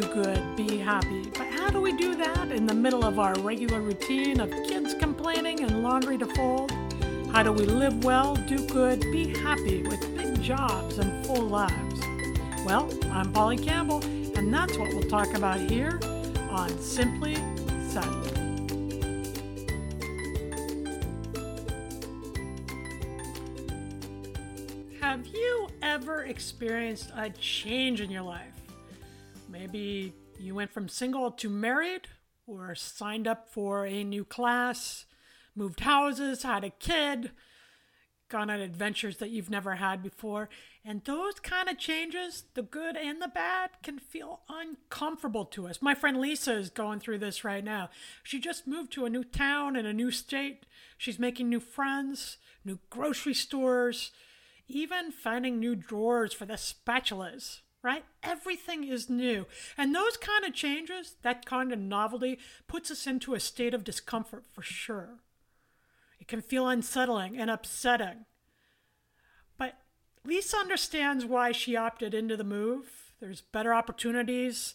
do 0.00 0.14
good, 0.14 0.56
be 0.56 0.78
happy. 0.78 1.24
But 1.36 1.48
how 1.48 1.68
do 1.68 1.80
we 1.80 1.92
do 1.92 2.14
that 2.16 2.50
in 2.50 2.66
the 2.66 2.74
middle 2.74 3.04
of 3.04 3.18
our 3.18 3.34
regular 3.40 3.80
routine 3.80 4.40
of 4.40 4.50
kids 4.50 4.94
complaining 4.94 5.60
and 5.62 5.82
laundry 5.82 6.16
to 6.18 6.26
fold? 6.26 6.72
How 7.32 7.42
do 7.42 7.52
we 7.52 7.64
live 7.66 8.02
well, 8.02 8.34
do 8.34 8.66
good, 8.66 9.00
be 9.00 9.36
happy 9.38 9.82
with 9.82 10.00
big 10.16 10.40
jobs 10.42 10.98
and 10.98 11.24
full 11.26 11.42
lives? 11.42 12.00
Well, 12.64 12.88
I'm 13.10 13.32
Polly 13.32 13.58
Campbell, 13.58 14.02
and 14.36 14.52
that's 14.52 14.76
what 14.78 14.88
we'll 14.94 15.08
talk 15.08 15.34
about 15.34 15.58
here 15.70 16.00
on 16.50 16.70
Simply 16.80 17.36
Said. 17.88 18.04
Have 25.00 25.26
you 25.26 25.68
ever 25.82 26.24
experienced 26.24 27.10
a 27.16 27.30
change 27.30 28.00
in 28.00 28.10
your 28.10 28.22
life? 28.22 28.59
Maybe 29.50 30.14
you 30.38 30.54
went 30.54 30.72
from 30.72 30.88
single 30.88 31.30
to 31.32 31.48
married, 31.48 32.08
or 32.46 32.74
signed 32.74 33.26
up 33.26 33.48
for 33.48 33.84
a 33.84 34.04
new 34.04 34.24
class, 34.24 35.06
moved 35.54 35.80
houses, 35.80 36.42
had 36.42 36.64
a 36.64 36.70
kid, 36.70 37.32
gone 38.28 38.48
on 38.48 38.60
adventures 38.60 39.16
that 39.16 39.30
you've 39.30 39.50
never 39.50 39.74
had 39.74 40.02
before. 40.02 40.48
And 40.84 41.04
those 41.04 41.40
kind 41.40 41.68
of 41.68 41.78
changes, 41.78 42.44
the 42.54 42.62
good 42.62 42.96
and 42.96 43.20
the 43.20 43.28
bad, 43.28 43.70
can 43.82 43.98
feel 43.98 44.40
uncomfortable 44.48 45.44
to 45.46 45.66
us. 45.66 45.82
My 45.82 45.94
friend 45.94 46.20
Lisa 46.20 46.52
is 46.54 46.70
going 46.70 47.00
through 47.00 47.18
this 47.18 47.44
right 47.44 47.64
now. 47.64 47.90
She 48.22 48.38
just 48.38 48.68
moved 48.68 48.92
to 48.92 49.04
a 49.04 49.10
new 49.10 49.24
town 49.24 49.74
in 49.74 49.84
a 49.84 49.92
new 49.92 50.10
state. 50.10 50.64
She's 50.96 51.18
making 51.18 51.48
new 51.48 51.60
friends, 51.60 52.38
new 52.64 52.78
grocery 52.88 53.34
stores 53.34 54.12
even 54.70 55.10
finding 55.10 55.58
new 55.58 55.74
drawers 55.74 56.32
for 56.32 56.46
the 56.46 56.54
spatulas, 56.54 57.60
right? 57.82 58.04
Everything 58.22 58.84
is 58.84 59.08
new. 59.08 59.46
And 59.76 59.94
those 59.94 60.16
kind 60.16 60.44
of 60.44 60.54
changes, 60.54 61.16
that 61.22 61.46
kind 61.46 61.72
of 61.72 61.78
novelty, 61.78 62.38
puts 62.68 62.90
us 62.90 63.06
into 63.06 63.34
a 63.34 63.40
state 63.40 63.74
of 63.74 63.84
discomfort 63.84 64.44
for 64.52 64.62
sure. 64.62 65.20
It 66.20 66.28
can 66.28 66.42
feel 66.42 66.68
unsettling 66.68 67.38
and 67.38 67.50
upsetting. 67.50 68.26
But 69.56 69.74
Lisa 70.24 70.58
understands 70.58 71.24
why 71.24 71.52
she 71.52 71.76
opted 71.76 72.12
into 72.12 72.36
the 72.36 72.44
move. 72.44 73.14
There's 73.20 73.40
better 73.40 73.74
opportunities, 73.74 74.74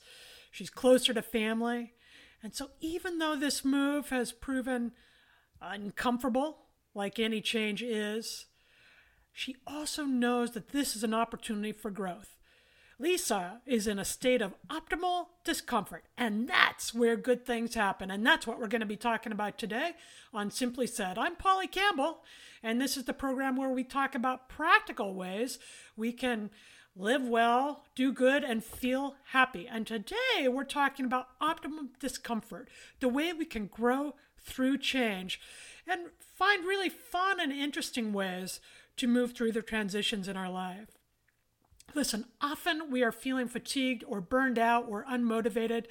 she's 0.52 0.70
closer 0.70 1.14
to 1.14 1.22
family. 1.22 1.94
And 2.44 2.54
so, 2.54 2.70
even 2.80 3.18
though 3.18 3.36
this 3.36 3.66
move 3.66 4.10
has 4.10 4.32
proven 4.32 4.92
uncomfortable, 5.62 6.66
like 6.94 7.18
any 7.18 7.42
change 7.42 7.82
is, 7.82 8.46
she 9.34 9.56
also 9.66 10.04
knows 10.04 10.52
that 10.52 10.70
this 10.70 10.96
is 10.96 11.04
an 11.04 11.14
opportunity 11.14 11.72
for 11.72 11.90
growth. 11.90 12.36
Lisa 12.98 13.60
is 13.66 13.88
in 13.88 14.00
a 14.00 14.06
state 14.06 14.42
of 14.42 14.56
optimal 14.70 15.28
discomfort, 15.44 16.06
and 16.18 16.48
that's 16.48 16.94
where 16.94 17.18
good 17.18 17.46
things 17.46 17.76
happen. 17.76 18.10
And 18.10 18.26
that's 18.26 18.48
what 18.48 18.58
we're 18.58 18.68
going 18.68 18.80
to 18.80 18.86
be 18.86 18.96
talking 18.96 19.34
about 19.34 19.58
today 19.58 19.92
on 20.34 20.50
Simply 20.50 20.88
Said. 20.88 21.18
I'm 21.18 21.36
Polly 21.36 21.68
Campbell, 21.68 22.24
and 22.64 22.80
this 22.80 22.96
is 22.96 23.04
the 23.04 23.14
program 23.14 23.58
where 23.58 23.70
we 23.70 23.84
talk 23.84 24.16
about 24.16 24.48
practical 24.48 25.14
ways 25.14 25.60
we 25.98 26.14
can 26.14 26.52
live 26.96 27.28
well, 27.28 27.84
do 27.96 28.14
good, 28.14 28.46
and 28.46 28.64
feel 28.64 29.16
happy. 29.32 29.68
And 29.68 29.86
today 29.86 30.48
we're 30.48 30.64
talking 30.64 31.06
about 31.06 31.38
optimal 31.42 31.90
discomfort, 32.00 32.70
the 33.02 33.10
way 33.10 33.34
we 33.34 33.44
can 33.44 33.68
grow 33.68 34.16
through 34.38 34.78
change 34.78 35.42
and 35.86 36.12
find 36.18 36.64
really 36.64 36.90
fun 36.90 37.42
and 37.42 37.52
interesting 37.52 38.14
ways 38.14 38.62
to 38.96 39.08
move 39.08 39.34
through 39.34 39.52
the 39.52 39.62
transitions 39.62 40.30
in 40.30 40.38
our 40.38 40.50
life. 40.50 40.95
Listen, 41.94 42.26
often 42.42 42.90
we 42.92 43.04
are 43.04 43.12
feeling 43.12 43.48
fatigued 43.48 44.04
or 44.08 44.20
burned 44.20 44.60
out 44.60 44.86
or 44.90 45.06
unmotivated, 45.06 45.86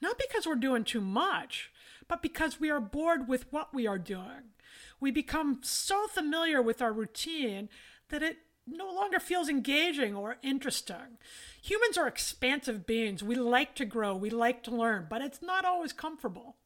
not 0.00 0.18
because 0.18 0.46
we're 0.46 0.54
doing 0.54 0.84
too 0.84 1.00
much, 1.00 1.70
but 2.08 2.22
because 2.22 2.58
we 2.58 2.70
are 2.70 2.80
bored 2.80 3.28
with 3.28 3.52
what 3.52 3.74
we 3.74 3.86
are 3.86 3.98
doing. 3.98 4.54
We 5.00 5.10
become 5.10 5.60
so 5.62 6.06
familiar 6.06 6.62
with 6.62 6.80
our 6.80 6.92
routine 6.92 7.68
that 8.08 8.22
it 8.22 8.38
no 8.66 8.92
longer 8.92 9.18
feels 9.18 9.48
engaging 9.48 10.14
or 10.14 10.36
interesting. 10.42 11.18
Humans 11.62 11.98
are 11.98 12.06
expansive 12.06 12.86
beings. 12.86 13.22
We 13.22 13.34
like 13.34 13.74
to 13.76 13.84
grow, 13.84 14.14
we 14.14 14.30
like 14.30 14.62
to 14.64 14.70
learn, 14.70 15.06
but 15.10 15.22
it's 15.22 15.42
not 15.42 15.64
always 15.64 15.92
comfortable. 15.92 16.56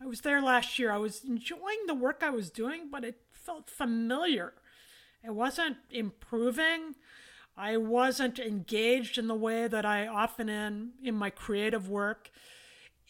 I 0.00 0.06
was 0.06 0.20
there 0.20 0.42
last 0.42 0.78
year. 0.78 0.92
I 0.92 0.98
was 0.98 1.24
enjoying 1.24 1.86
the 1.86 1.94
work 1.94 2.22
I 2.22 2.30
was 2.30 2.50
doing, 2.50 2.88
but 2.90 3.04
it 3.04 3.20
felt 3.32 3.70
familiar. 3.70 4.52
It 5.24 5.34
wasn't 5.34 5.78
improving. 5.90 6.96
I 7.56 7.76
wasn't 7.76 8.38
engaged 8.38 9.16
in 9.16 9.28
the 9.28 9.34
way 9.34 9.66
that 9.66 9.86
I 9.86 10.06
often 10.06 10.48
am 10.48 10.92
in 11.02 11.14
my 11.14 11.30
creative 11.30 11.88
work. 11.88 12.30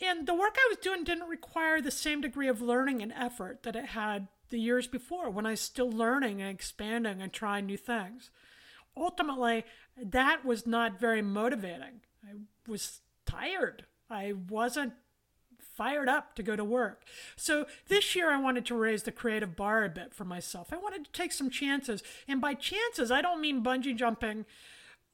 And 0.00 0.26
the 0.26 0.34
work 0.34 0.56
I 0.56 0.66
was 0.68 0.78
doing 0.78 1.04
didn't 1.04 1.28
require 1.28 1.80
the 1.80 1.90
same 1.90 2.20
degree 2.20 2.48
of 2.48 2.60
learning 2.60 3.02
and 3.02 3.12
effort 3.12 3.62
that 3.64 3.76
it 3.76 3.86
had 3.86 4.28
the 4.50 4.60
years 4.60 4.86
before 4.86 5.30
when 5.30 5.46
I 5.46 5.50
was 5.50 5.60
still 5.60 5.90
learning 5.90 6.40
and 6.40 6.50
expanding 6.50 7.20
and 7.20 7.32
trying 7.32 7.66
new 7.66 7.76
things. 7.76 8.30
Ultimately, 8.96 9.64
that 10.00 10.44
was 10.44 10.66
not 10.66 11.00
very 11.00 11.22
motivating. 11.22 12.02
I 12.24 12.34
was 12.68 13.00
tired. 13.24 13.84
I 14.08 14.32
wasn't 14.48 14.92
fired 15.76 16.08
up 16.08 16.34
to 16.34 16.42
go 16.42 16.56
to 16.56 16.64
work. 16.64 17.02
So 17.36 17.66
this 17.88 18.16
year 18.16 18.30
I 18.30 18.40
wanted 18.40 18.64
to 18.66 18.74
raise 18.74 19.02
the 19.02 19.12
creative 19.12 19.56
bar 19.56 19.84
a 19.84 19.88
bit 19.88 20.14
for 20.14 20.24
myself. 20.24 20.72
I 20.72 20.76
wanted 20.76 21.04
to 21.04 21.12
take 21.12 21.32
some 21.32 21.50
chances. 21.50 22.02
And 22.26 22.40
by 22.40 22.54
chances, 22.54 23.10
I 23.10 23.20
don't 23.20 23.40
mean 23.40 23.62
bungee 23.62 23.96
jumping 23.96 24.46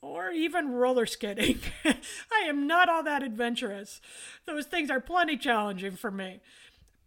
or 0.00 0.30
even 0.30 0.72
roller 0.72 1.06
skating. 1.06 1.60
I 1.84 2.40
am 2.46 2.66
not 2.66 2.88
all 2.88 3.02
that 3.04 3.22
adventurous. 3.22 4.00
Those 4.46 4.66
things 4.66 4.90
are 4.90 5.00
plenty 5.00 5.36
challenging 5.36 5.92
for 5.92 6.10
me. 6.10 6.40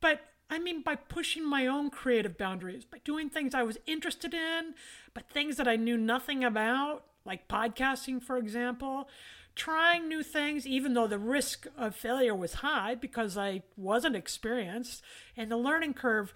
But 0.01 0.21
I 0.49 0.59
mean 0.59 0.81
by 0.81 0.95
pushing 0.95 1.47
my 1.47 1.67
own 1.67 1.89
creative 1.89 2.37
boundaries, 2.37 2.85
by 2.85 2.99
doing 3.03 3.29
things 3.29 3.53
I 3.53 3.63
was 3.63 3.77
interested 3.85 4.33
in, 4.33 4.75
but 5.13 5.29
things 5.29 5.57
that 5.57 5.67
I 5.67 5.75
knew 5.75 5.97
nothing 5.97 6.43
about, 6.43 7.05
like 7.25 7.47
podcasting, 7.47 8.21
for 8.21 8.37
example, 8.37 9.09
trying 9.55 10.07
new 10.07 10.21
things, 10.21 10.67
even 10.67 10.93
though 10.93 11.07
the 11.07 11.19
risk 11.19 11.67
of 11.77 11.95
failure 11.95 12.35
was 12.35 12.55
high 12.55 12.95
because 12.95 13.37
I 13.37 13.63
wasn't 13.75 14.15
experienced, 14.15 15.01
and 15.35 15.49
the 15.51 15.57
learning 15.57 15.93
curve 15.93 16.33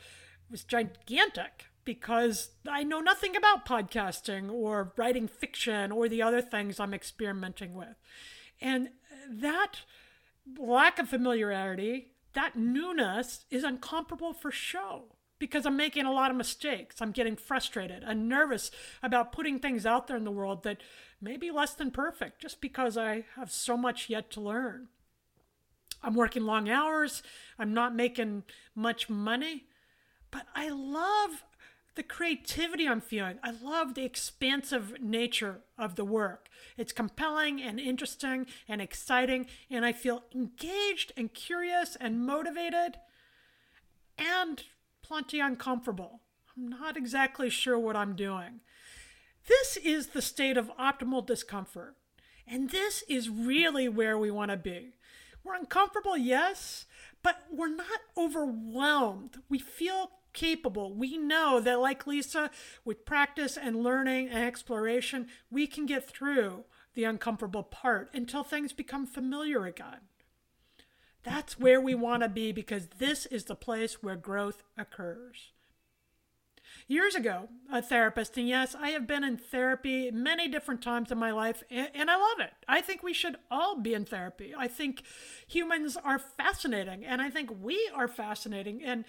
was 0.49 0.63
gigantic 0.63 1.65
because 1.85 2.51
I 2.67 2.83
know 2.83 2.99
nothing 2.99 3.35
about 3.35 3.65
podcasting 3.65 4.51
or 4.51 4.93
writing 4.95 5.27
fiction 5.27 5.91
or 5.91 6.07
the 6.07 6.21
other 6.21 6.41
things 6.41 6.79
I'm 6.79 6.93
experimenting 6.93 7.73
with. 7.73 7.95
And 8.61 8.89
that 9.29 9.81
lack 10.57 10.99
of 10.99 11.09
familiarity, 11.09 12.13
that 12.33 12.55
newness 12.55 13.45
is 13.49 13.63
uncomfortable 13.63 14.33
for 14.33 14.51
show 14.51 15.15
because 15.39 15.65
I'm 15.65 15.77
making 15.77 16.05
a 16.05 16.11
lot 16.11 16.29
of 16.29 16.37
mistakes. 16.37 17.01
I'm 17.01 17.11
getting 17.11 17.35
frustrated 17.35 18.03
and 18.03 18.29
nervous 18.29 18.71
about 19.01 19.31
putting 19.31 19.57
things 19.57 19.85
out 19.85 20.07
there 20.07 20.17
in 20.17 20.25
the 20.25 20.31
world 20.31 20.63
that 20.63 20.81
may 21.21 21.37
be 21.37 21.49
less 21.49 21.73
than 21.73 21.91
perfect 21.91 22.41
just 22.41 22.61
because 22.61 22.97
I 22.97 23.25
have 23.35 23.51
so 23.51 23.75
much 23.75 24.09
yet 24.09 24.29
to 24.31 24.41
learn. 24.41 24.89
I'm 26.03 26.13
working 26.13 26.43
long 26.43 26.69
hours, 26.69 27.23
I'm 27.57 27.73
not 27.73 27.95
making 27.95 28.43
much 28.75 29.09
money, 29.09 29.65
but 30.31 30.45
I 30.55 30.69
love 30.69 31.43
the 31.95 32.03
creativity 32.03 32.87
I'm 32.87 33.01
feeling. 33.01 33.39
I 33.43 33.51
love 33.51 33.93
the 33.93 34.05
expansive 34.05 35.01
nature 35.01 35.61
of 35.77 35.95
the 35.95 36.05
work. 36.05 36.47
It's 36.77 36.93
compelling 36.93 37.61
and 37.61 37.77
interesting 37.77 38.45
and 38.69 38.81
exciting, 38.81 39.47
and 39.69 39.83
I 39.83 39.91
feel 39.91 40.23
engaged 40.33 41.11
and 41.17 41.33
curious 41.33 41.97
and 41.99 42.25
motivated 42.25 42.99
and 44.17 44.63
plenty 45.09 45.39
uncomfortable. 45.39 46.21
I'm 46.55 46.67
not 46.67 46.95
exactly 46.95 47.49
sure 47.49 47.79
what 47.79 47.95
I'm 47.95 48.15
doing. 48.15 48.61
This 49.47 49.75
is 49.77 50.07
the 50.07 50.21
state 50.21 50.55
of 50.55 50.71
optimal 50.79 51.25
discomfort. 51.25 51.95
And 52.47 52.69
this 52.69 53.03
is 53.09 53.27
really 53.27 53.89
where 53.89 54.19
we 54.19 54.29
want 54.29 54.51
to 54.51 54.57
be. 54.57 54.93
We're 55.43 55.55
uncomfortable, 55.55 56.15
yes, 56.15 56.85
but 57.23 57.37
we're 57.51 57.75
not 57.75 58.01
overwhelmed. 58.15 59.37
We 59.49 59.57
feel 59.57 60.11
capable. 60.33 60.93
We 60.93 61.17
know 61.17 61.59
that, 61.59 61.79
like 61.79 62.05
Lisa, 62.05 62.51
with 62.85 63.05
practice 63.05 63.57
and 63.57 63.83
learning 63.83 64.29
and 64.29 64.43
exploration, 64.43 65.27
we 65.49 65.65
can 65.65 65.87
get 65.87 66.07
through 66.07 66.65
the 66.93 67.05
uncomfortable 67.05 67.63
part 67.63 68.11
until 68.13 68.43
things 68.43 68.73
become 68.73 69.07
familiar 69.07 69.65
again. 69.65 70.08
That's 71.29 71.59
where 71.59 71.79
we 71.79 71.93
want 71.93 72.23
to 72.23 72.29
be 72.29 72.51
because 72.51 72.87
this 72.97 73.27
is 73.27 73.43
the 73.43 73.55
place 73.55 74.01
where 74.01 74.15
growth 74.15 74.63
occurs. 74.75 75.51
Years 76.87 77.13
ago, 77.13 77.49
a 77.71 77.83
therapist, 77.83 78.35
and 78.35 78.47
yes, 78.47 78.75
I 78.75 78.89
have 78.89 79.05
been 79.05 79.23
in 79.23 79.37
therapy 79.37 80.09
many 80.09 80.47
different 80.47 80.81
times 80.81 81.11
in 81.11 81.19
my 81.19 81.31
life, 81.31 81.63
and 81.69 82.09
I 82.09 82.15
love 82.15 82.39
it. 82.39 82.53
I 82.67 82.81
think 82.81 83.03
we 83.03 83.13
should 83.13 83.35
all 83.51 83.79
be 83.79 83.93
in 83.93 84.05
therapy. 84.05 84.55
I 84.57 84.67
think 84.67 85.03
humans 85.47 85.97
are 86.03 86.17
fascinating, 86.17 87.05
and 87.05 87.21
I 87.21 87.29
think 87.29 87.51
we 87.61 87.91
are 87.93 88.07
fascinating. 88.07 88.83
And 88.83 89.05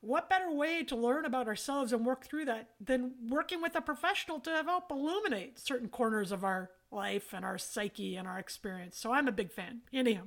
what 0.00 0.30
better 0.30 0.52
way 0.52 0.84
to 0.84 0.94
learn 0.94 1.24
about 1.24 1.48
ourselves 1.48 1.92
and 1.92 2.06
work 2.06 2.24
through 2.24 2.44
that 2.44 2.70
than 2.80 3.14
working 3.28 3.60
with 3.60 3.74
a 3.74 3.80
professional 3.80 4.38
to 4.40 4.62
help 4.64 4.92
illuminate 4.92 5.58
certain 5.58 5.88
corners 5.88 6.30
of 6.30 6.44
our 6.44 6.70
life 6.92 7.32
and 7.32 7.44
our 7.44 7.58
psyche 7.58 8.14
and 8.14 8.28
our 8.28 8.38
experience. 8.38 8.96
So 8.96 9.12
I'm 9.12 9.26
a 9.26 9.32
big 9.32 9.50
fan. 9.50 9.80
Anyhow, 9.92 10.24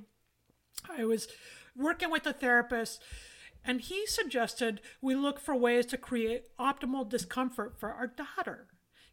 I 0.96 1.04
was 1.04 1.28
working 1.76 2.10
with 2.10 2.26
a 2.26 2.32
therapist 2.32 3.02
and 3.64 3.80
he 3.80 4.06
suggested 4.06 4.80
we 5.00 5.14
look 5.14 5.38
for 5.38 5.54
ways 5.54 5.86
to 5.86 5.98
create 5.98 6.56
optimal 6.58 7.08
discomfort 7.08 7.78
for 7.78 7.92
our 7.92 8.06
daughter. 8.06 8.68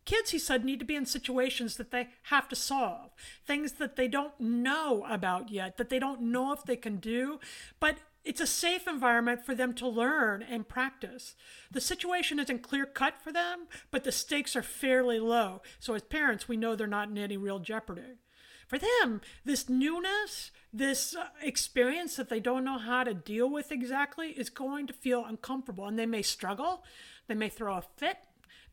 Kids, 0.05 0.29
he 0.29 0.39
said, 0.39 0.63
need 0.63 0.79
to 0.79 0.85
be 0.85 0.95
in 0.95 1.05
situations 1.05 1.77
that 1.77 1.89
they 1.89 2.09
have 2.23 2.47
to 2.49 2.55
solve, 2.55 3.11
things 3.45 3.73
that 3.73 3.95
they 3.95 4.07
don't 4.07 4.39
know 4.39 5.03
about 5.09 5.49
yet, 5.49 5.77
that 5.77 5.89
they 5.89 5.97
don't 5.97 6.21
know 6.21 6.51
if 6.51 6.63
they 6.63 6.75
can 6.75 6.97
do, 6.97 7.39
but 7.79 7.97
it's 8.23 8.41
a 8.41 8.47
safe 8.47 8.87
environment 8.87 9.43
for 9.43 9.55
them 9.55 9.73
to 9.75 9.87
learn 9.87 10.43
and 10.43 10.67
practice. 10.67 11.35
The 11.71 11.81
situation 11.81 12.39
isn't 12.39 12.63
clear 12.63 12.85
cut 12.85 13.15
for 13.21 13.31
them, 13.31 13.67
but 13.91 14.03
the 14.03 14.11
stakes 14.11 14.55
are 14.55 14.63
fairly 14.63 15.19
low. 15.19 15.61
So, 15.79 15.93
as 15.95 16.03
parents, 16.03 16.47
we 16.47 16.57
know 16.57 16.75
they're 16.75 16.87
not 16.87 17.09
in 17.09 17.17
any 17.17 17.37
real 17.37 17.59
jeopardy. 17.59 18.19
For 18.67 18.79
them, 18.79 19.21
this 19.43 19.69
newness, 19.69 20.51
this 20.73 21.15
uh, 21.15 21.27
experience 21.41 22.15
that 22.15 22.29
they 22.29 22.39
don't 22.39 22.63
know 22.63 22.77
how 22.77 23.03
to 23.03 23.13
deal 23.13 23.49
with 23.49 23.71
exactly, 23.71 24.29
is 24.29 24.49
going 24.49 24.87
to 24.87 24.93
feel 24.93 25.23
uncomfortable. 25.25 25.85
And 25.87 25.99
they 25.99 26.05
may 26.05 26.21
struggle, 26.21 26.83
they 27.27 27.35
may 27.35 27.49
throw 27.49 27.75
a 27.75 27.83
fit, 27.97 28.17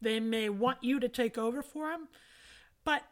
they 0.00 0.18
may 0.18 0.48
want 0.48 0.82
you 0.82 0.98
to 0.98 1.08
take 1.08 1.36
over 1.36 1.62
for 1.62 1.90
them. 1.90 2.08
But 2.84 3.02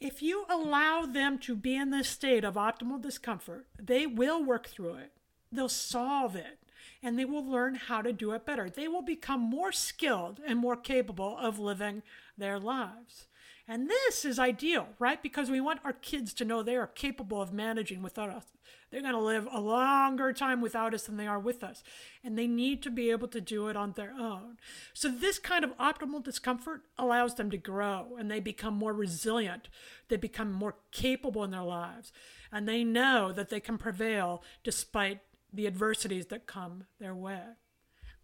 if 0.00 0.22
you 0.22 0.44
allow 0.48 1.06
them 1.06 1.38
to 1.38 1.56
be 1.56 1.76
in 1.76 1.90
this 1.90 2.08
state 2.08 2.44
of 2.44 2.54
optimal 2.54 3.00
discomfort, 3.00 3.66
they 3.80 4.06
will 4.06 4.44
work 4.44 4.68
through 4.68 4.94
it. 4.94 5.12
They'll 5.50 5.68
solve 5.68 6.36
it 6.36 6.58
and 7.02 7.18
they 7.18 7.24
will 7.24 7.44
learn 7.44 7.76
how 7.76 8.02
to 8.02 8.12
do 8.12 8.32
it 8.32 8.44
better. 8.44 8.68
They 8.68 8.88
will 8.88 9.02
become 9.02 9.40
more 9.40 9.72
skilled 9.72 10.40
and 10.46 10.58
more 10.58 10.76
capable 10.76 11.36
of 11.38 11.58
living 11.58 12.02
their 12.36 12.58
lives. 12.58 13.27
And 13.70 13.90
this 13.90 14.24
is 14.24 14.38
ideal, 14.38 14.88
right? 14.98 15.22
Because 15.22 15.50
we 15.50 15.60
want 15.60 15.80
our 15.84 15.92
kids 15.92 16.32
to 16.34 16.44
know 16.46 16.62
they 16.62 16.76
are 16.76 16.86
capable 16.86 17.42
of 17.42 17.52
managing 17.52 18.02
without 18.02 18.30
us. 18.30 18.44
They're 18.90 19.02
going 19.02 19.12
to 19.12 19.20
live 19.20 19.46
a 19.52 19.60
longer 19.60 20.32
time 20.32 20.62
without 20.62 20.94
us 20.94 21.02
than 21.02 21.18
they 21.18 21.26
are 21.26 21.38
with 21.38 21.62
us. 21.62 21.82
And 22.24 22.38
they 22.38 22.46
need 22.46 22.82
to 22.84 22.90
be 22.90 23.10
able 23.10 23.28
to 23.28 23.42
do 23.42 23.68
it 23.68 23.76
on 23.76 23.92
their 23.92 24.14
own. 24.18 24.56
So, 24.94 25.10
this 25.10 25.38
kind 25.38 25.64
of 25.64 25.76
optimal 25.76 26.24
discomfort 26.24 26.84
allows 26.96 27.34
them 27.34 27.50
to 27.50 27.58
grow 27.58 28.16
and 28.18 28.30
they 28.30 28.40
become 28.40 28.72
more 28.72 28.94
resilient. 28.94 29.68
They 30.08 30.16
become 30.16 30.50
more 30.50 30.76
capable 30.90 31.44
in 31.44 31.50
their 31.50 31.60
lives. 31.60 32.10
And 32.50 32.66
they 32.66 32.84
know 32.84 33.32
that 33.32 33.50
they 33.50 33.60
can 33.60 33.76
prevail 33.76 34.42
despite 34.64 35.20
the 35.52 35.66
adversities 35.66 36.26
that 36.26 36.46
come 36.46 36.84
their 36.98 37.14
way. 37.14 37.42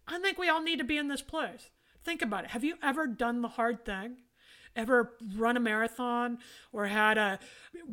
I 0.07 0.17
think 0.17 0.39
we 0.39 0.49
all 0.49 0.63
need 0.63 0.79
to 0.79 0.83
be 0.83 0.97
in 0.97 1.07
this 1.07 1.21
place. 1.21 1.69
Think 2.03 2.23
about 2.23 2.45
it. 2.45 2.49
Have 2.51 2.63
you 2.63 2.77
ever 2.81 3.05
done 3.05 3.41
the 3.43 3.49
hard 3.49 3.85
thing? 3.85 4.17
Ever 4.75 5.13
run 5.35 5.57
a 5.57 5.59
marathon 5.59 6.39
or 6.71 6.87
had 6.87 7.17
a 7.17 7.39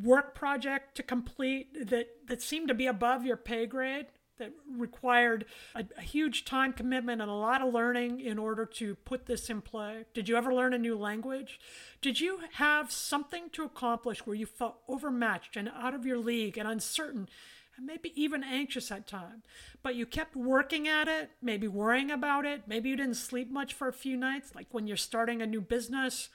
work 0.02 0.34
project 0.34 0.96
to 0.96 1.02
complete 1.02 1.88
that, 1.88 2.08
that 2.26 2.42
seemed 2.42 2.68
to 2.68 2.74
be 2.74 2.86
above 2.86 3.24
your 3.24 3.36
pay 3.36 3.66
grade? 3.66 4.06
That 4.38 4.52
required 4.76 5.44
a, 5.74 5.84
a, 5.96 6.00
huge 6.00 6.44
time 6.44 6.72
commitment 6.72 7.20
and 7.20 7.30
a 7.30 7.34
lot 7.34 7.62
of 7.62 7.72
learning 7.72 8.20
in 8.20 8.38
order 8.38 8.64
to 8.64 8.96
put 8.96 9.26
this 9.26 9.48
in 9.50 9.60
play? 9.60 10.06
Did 10.14 10.28
you 10.28 10.36
ever 10.36 10.52
learn 10.52 10.72
a 10.72 10.78
new 10.78 10.96
language? 10.96 11.60
Did 12.00 12.18
you 12.18 12.40
have 12.54 12.90
something 12.90 13.50
to 13.50 13.62
accomplish 13.62 14.26
where 14.26 14.34
you 14.34 14.46
felt 14.46 14.78
overmatched 14.88 15.56
and 15.56 15.68
out 15.68 15.94
of 15.94 16.06
your 16.06 16.18
league 16.18 16.58
and 16.58 16.66
uncertain 16.66 17.28
and 17.76 17.86
maybe 17.86 18.12
even 18.20 18.44
anxious 18.44 18.90
at 18.90 19.06
times. 19.06 19.44
But 19.82 19.94
you 19.94 20.06
kept 20.06 20.36
working 20.36 20.88
at 20.88 21.08
it, 21.08 21.30
maybe 21.40 21.68
worrying 21.68 22.10
about 22.10 22.44
it. 22.44 22.62
Maybe 22.66 22.90
you 22.90 22.96
didn't 22.96 23.16
sleep 23.16 23.50
much 23.50 23.74
for 23.74 23.88
a 23.88 23.92
few 23.92 24.16
nights, 24.16 24.54
like 24.54 24.68
when 24.70 24.86
you're 24.86 24.96
starting 24.96 25.42
a 25.42 25.46
new 25.46 25.60
business 25.60 26.28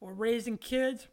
or 0.00 0.12
raising 0.12 0.58
kids. 0.58 1.08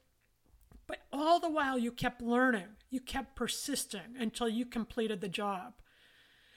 But 0.88 1.00
all 1.12 1.40
the 1.40 1.50
while, 1.50 1.78
you 1.78 1.92
kept 1.92 2.22
learning, 2.22 2.68
you 2.90 3.00
kept 3.00 3.36
persisting 3.36 4.16
until 4.20 4.50
you 4.50 4.66
completed 4.66 5.22
the 5.22 5.30
job. 5.30 5.74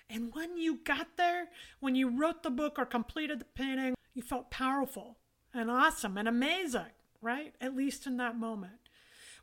And 0.09 0.33
when 0.35 0.57
you 0.57 0.79
got 0.85 1.17
there, 1.17 1.49
when 1.81 1.95
you 1.95 2.09
wrote 2.09 2.43
the 2.43 2.51
book 2.51 2.79
or 2.79 2.87
completed 2.87 3.41
the 3.41 3.45
painting, 3.45 3.95
you 4.15 4.23
felt 4.23 4.51
powerful 4.51 5.19
and 5.53 5.71
awesome 5.71 6.17
and 6.17 6.29
amazing, 6.29 6.93
right? 7.21 7.55
At 7.61 7.77
least 7.77 8.07
in 8.07 8.17
that 8.19 8.39
moment. 8.39 8.87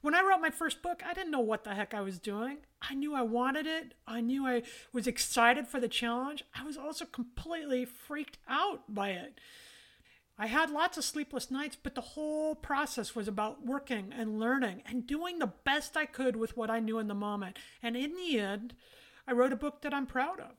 When 0.02 0.16
I 0.16 0.22
wrote 0.22 0.42
my 0.42 0.50
first 0.50 0.82
book, 0.82 1.02
I 1.06 1.14
didn't 1.14 1.32
know 1.32 1.40
what 1.40 1.64
the 1.64 1.76
heck 1.76 1.94
I 1.94 2.02
was 2.02 2.20
doing. 2.20 2.58
I 2.82 2.94
knew 2.94 3.16
I 3.16 3.22
wanted 3.22 3.66
it. 3.66 3.94
I 4.06 4.20
knew 4.20 4.46
I 4.46 4.64
was 4.92 5.08
excited 5.08 5.66
for 5.66 5.80
the 5.80 5.88
challenge. 5.88 6.44
I 6.54 6.66
was 6.66 6.76
also 6.76 7.06
completely 7.06 7.86
freaked 7.86 8.38
out 8.48 8.94
by 8.94 9.12
it. 9.12 9.40
I 10.38 10.48
had 10.48 10.72
lots 10.72 10.98
of 10.98 11.04
sleepless 11.04 11.52
nights, 11.52 11.78
but 11.82 11.94
the 11.94 12.02
whole 12.02 12.56
process 12.56 13.16
was 13.16 13.28
about 13.28 13.66
working 13.66 14.12
and 14.12 14.40
learning 14.40 14.82
and 14.86 15.06
doing 15.06 15.38
the 15.38 15.54
best 15.64 15.96
I 15.96 16.06
could 16.06 16.36
with 16.36 16.58
what 16.58 16.72
I 16.72 16.80
knew 16.80 16.98
in 16.98 17.08
the 17.08 17.14
moment. 17.14 17.60
And 17.84 17.96
in 17.96 18.16
the 18.16 18.40
end, 18.40 18.74
I 19.28 19.34
wrote 19.34 19.54
a 19.54 19.58
book 19.58 19.82
that 19.82 19.94
I'm 19.94 20.08
proud 20.08 20.40
of. 20.40 20.56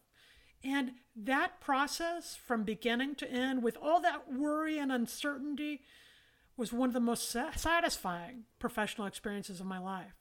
And 0.62 0.92
that 1.16 1.60
process 1.60 2.36
from 2.36 2.62
beginning 2.62 3.16
to 3.16 3.30
end, 3.30 3.62
with 3.62 3.76
all 3.82 4.00
that 4.00 4.32
worry 4.32 4.78
and 4.78 4.90
uncertainty, 4.90 5.82
was 6.56 6.72
one 6.72 6.88
of 6.88 6.94
the 6.94 7.00
most 7.00 7.30
satisfying 7.30 8.44
professional 8.58 9.06
experiences 9.06 9.60
of 9.60 9.66
my 9.66 9.78
life. 9.78 10.14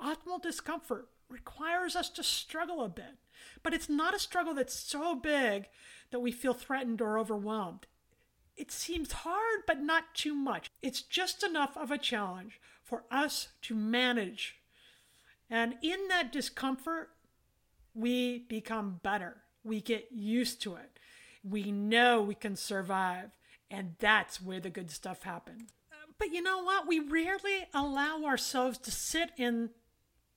Optimal 0.00 0.40
discomfort 0.40 1.08
requires 1.28 1.96
us 1.96 2.08
to 2.10 2.22
struggle 2.22 2.84
a 2.84 2.88
bit, 2.88 3.18
but 3.62 3.74
it's 3.74 3.88
not 3.88 4.14
a 4.14 4.18
struggle 4.18 4.54
that's 4.54 4.74
so 4.74 5.14
big 5.14 5.66
that 6.10 6.20
we 6.20 6.30
feel 6.30 6.54
threatened 6.54 7.02
or 7.02 7.18
overwhelmed. 7.18 7.86
It 8.56 8.70
seems 8.70 9.12
hard, 9.12 9.62
but 9.66 9.80
not 9.80 10.14
too 10.14 10.34
much. 10.34 10.70
It's 10.82 11.02
just 11.02 11.42
enough 11.42 11.76
of 11.76 11.90
a 11.90 11.98
challenge 11.98 12.60
for 12.82 13.04
us 13.10 13.48
to 13.62 13.74
manage. 13.74 14.56
And 15.50 15.74
in 15.82 16.08
that 16.08 16.32
discomfort, 16.32 17.10
we 17.94 18.40
become 18.40 19.00
better. 19.02 19.38
We 19.64 19.80
get 19.80 20.08
used 20.12 20.62
to 20.62 20.76
it. 20.76 20.98
We 21.42 21.72
know 21.72 22.22
we 22.22 22.34
can 22.34 22.56
survive. 22.56 23.30
And 23.70 23.96
that's 23.98 24.40
where 24.40 24.60
the 24.60 24.70
good 24.70 24.90
stuff 24.90 25.22
happens. 25.22 25.70
But 26.18 26.32
you 26.32 26.42
know 26.42 26.62
what? 26.62 26.86
We 26.86 27.00
rarely 27.00 27.66
allow 27.72 28.24
ourselves 28.24 28.78
to 28.78 28.90
sit 28.90 29.30
in 29.36 29.70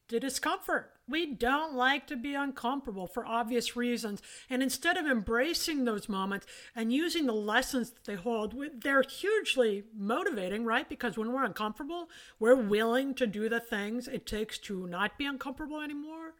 the 0.07 0.19
discomfort. 0.19 0.91
We 1.09 1.25
don't 1.25 1.73
like 1.73 2.05
to 2.07 2.17
be 2.17 2.35
uncomfortable 2.35 3.07
for 3.07 3.25
obvious 3.25 3.75
reasons. 3.75 4.21
And 4.49 4.61
instead 4.61 4.97
of 4.97 5.05
embracing 5.05 5.85
those 5.85 6.09
moments 6.09 6.45
and 6.75 6.91
using 6.91 7.25
the 7.25 7.33
lessons 7.33 7.91
that 7.91 8.03
they 8.03 8.15
hold, 8.15 8.55
they're 8.81 9.03
hugely 9.03 9.85
motivating, 9.95 10.65
right? 10.65 10.87
Because 10.87 11.17
when 11.17 11.31
we're 11.31 11.45
uncomfortable, 11.45 12.09
we're 12.39 12.55
willing 12.55 13.13
to 13.15 13.27
do 13.27 13.47
the 13.47 13.61
things 13.61 14.07
it 14.07 14.25
takes 14.25 14.57
to 14.59 14.85
not 14.87 15.17
be 15.17 15.25
uncomfortable 15.25 15.79
anymore. 15.79 16.33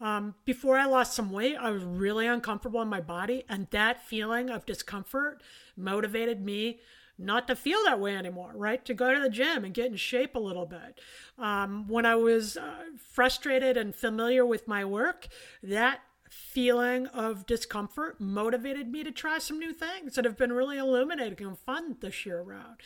Um, 0.00 0.34
before 0.44 0.78
I 0.78 0.86
lost 0.86 1.14
some 1.14 1.30
weight, 1.30 1.56
I 1.56 1.70
was 1.70 1.84
really 1.84 2.26
uncomfortable 2.26 2.82
in 2.82 2.88
my 2.88 3.00
body, 3.00 3.44
and 3.48 3.68
that 3.70 4.04
feeling 4.04 4.50
of 4.50 4.66
discomfort 4.66 5.42
motivated 5.76 6.40
me 6.40 6.80
not 7.18 7.46
to 7.48 7.56
feel 7.56 7.78
that 7.84 8.00
way 8.00 8.16
anymore, 8.16 8.52
right? 8.54 8.84
To 8.84 8.94
go 8.94 9.14
to 9.14 9.20
the 9.20 9.30
gym 9.30 9.64
and 9.64 9.74
get 9.74 9.90
in 9.90 9.96
shape 9.96 10.34
a 10.34 10.40
little 10.40 10.66
bit. 10.66 11.00
Um, 11.38 11.86
when 11.88 12.06
I 12.06 12.16
was 12.16 12.56
uh, 12.56 12.84
frustrated 12.96 13.76
and 13.76 13.94
familiar 13.94 14.44
with 14.44 14.66
my 14.66 14.84
work, 14.84 15.28
that 15.62 16.00
feeling 16.30 17.06
of 17.08 17.46
discomfort 17.46 18.20
motivated 18.20 18.88
me 18.88 19.04
to 19.04 19.12
try 19.12 19.38
some 19.38 19.58
new 19.58 19.72
things 19.72 20.14
that 20.14 20.24
have 20.24 20.38
been 20.38 20.52
really 20.52 20.78
illuminating 20.78 21.46
and 21.46 21.58
fun 21.58 21.96
this 22.00 22.24
year 22.24 22.40
around. 22.40 22.76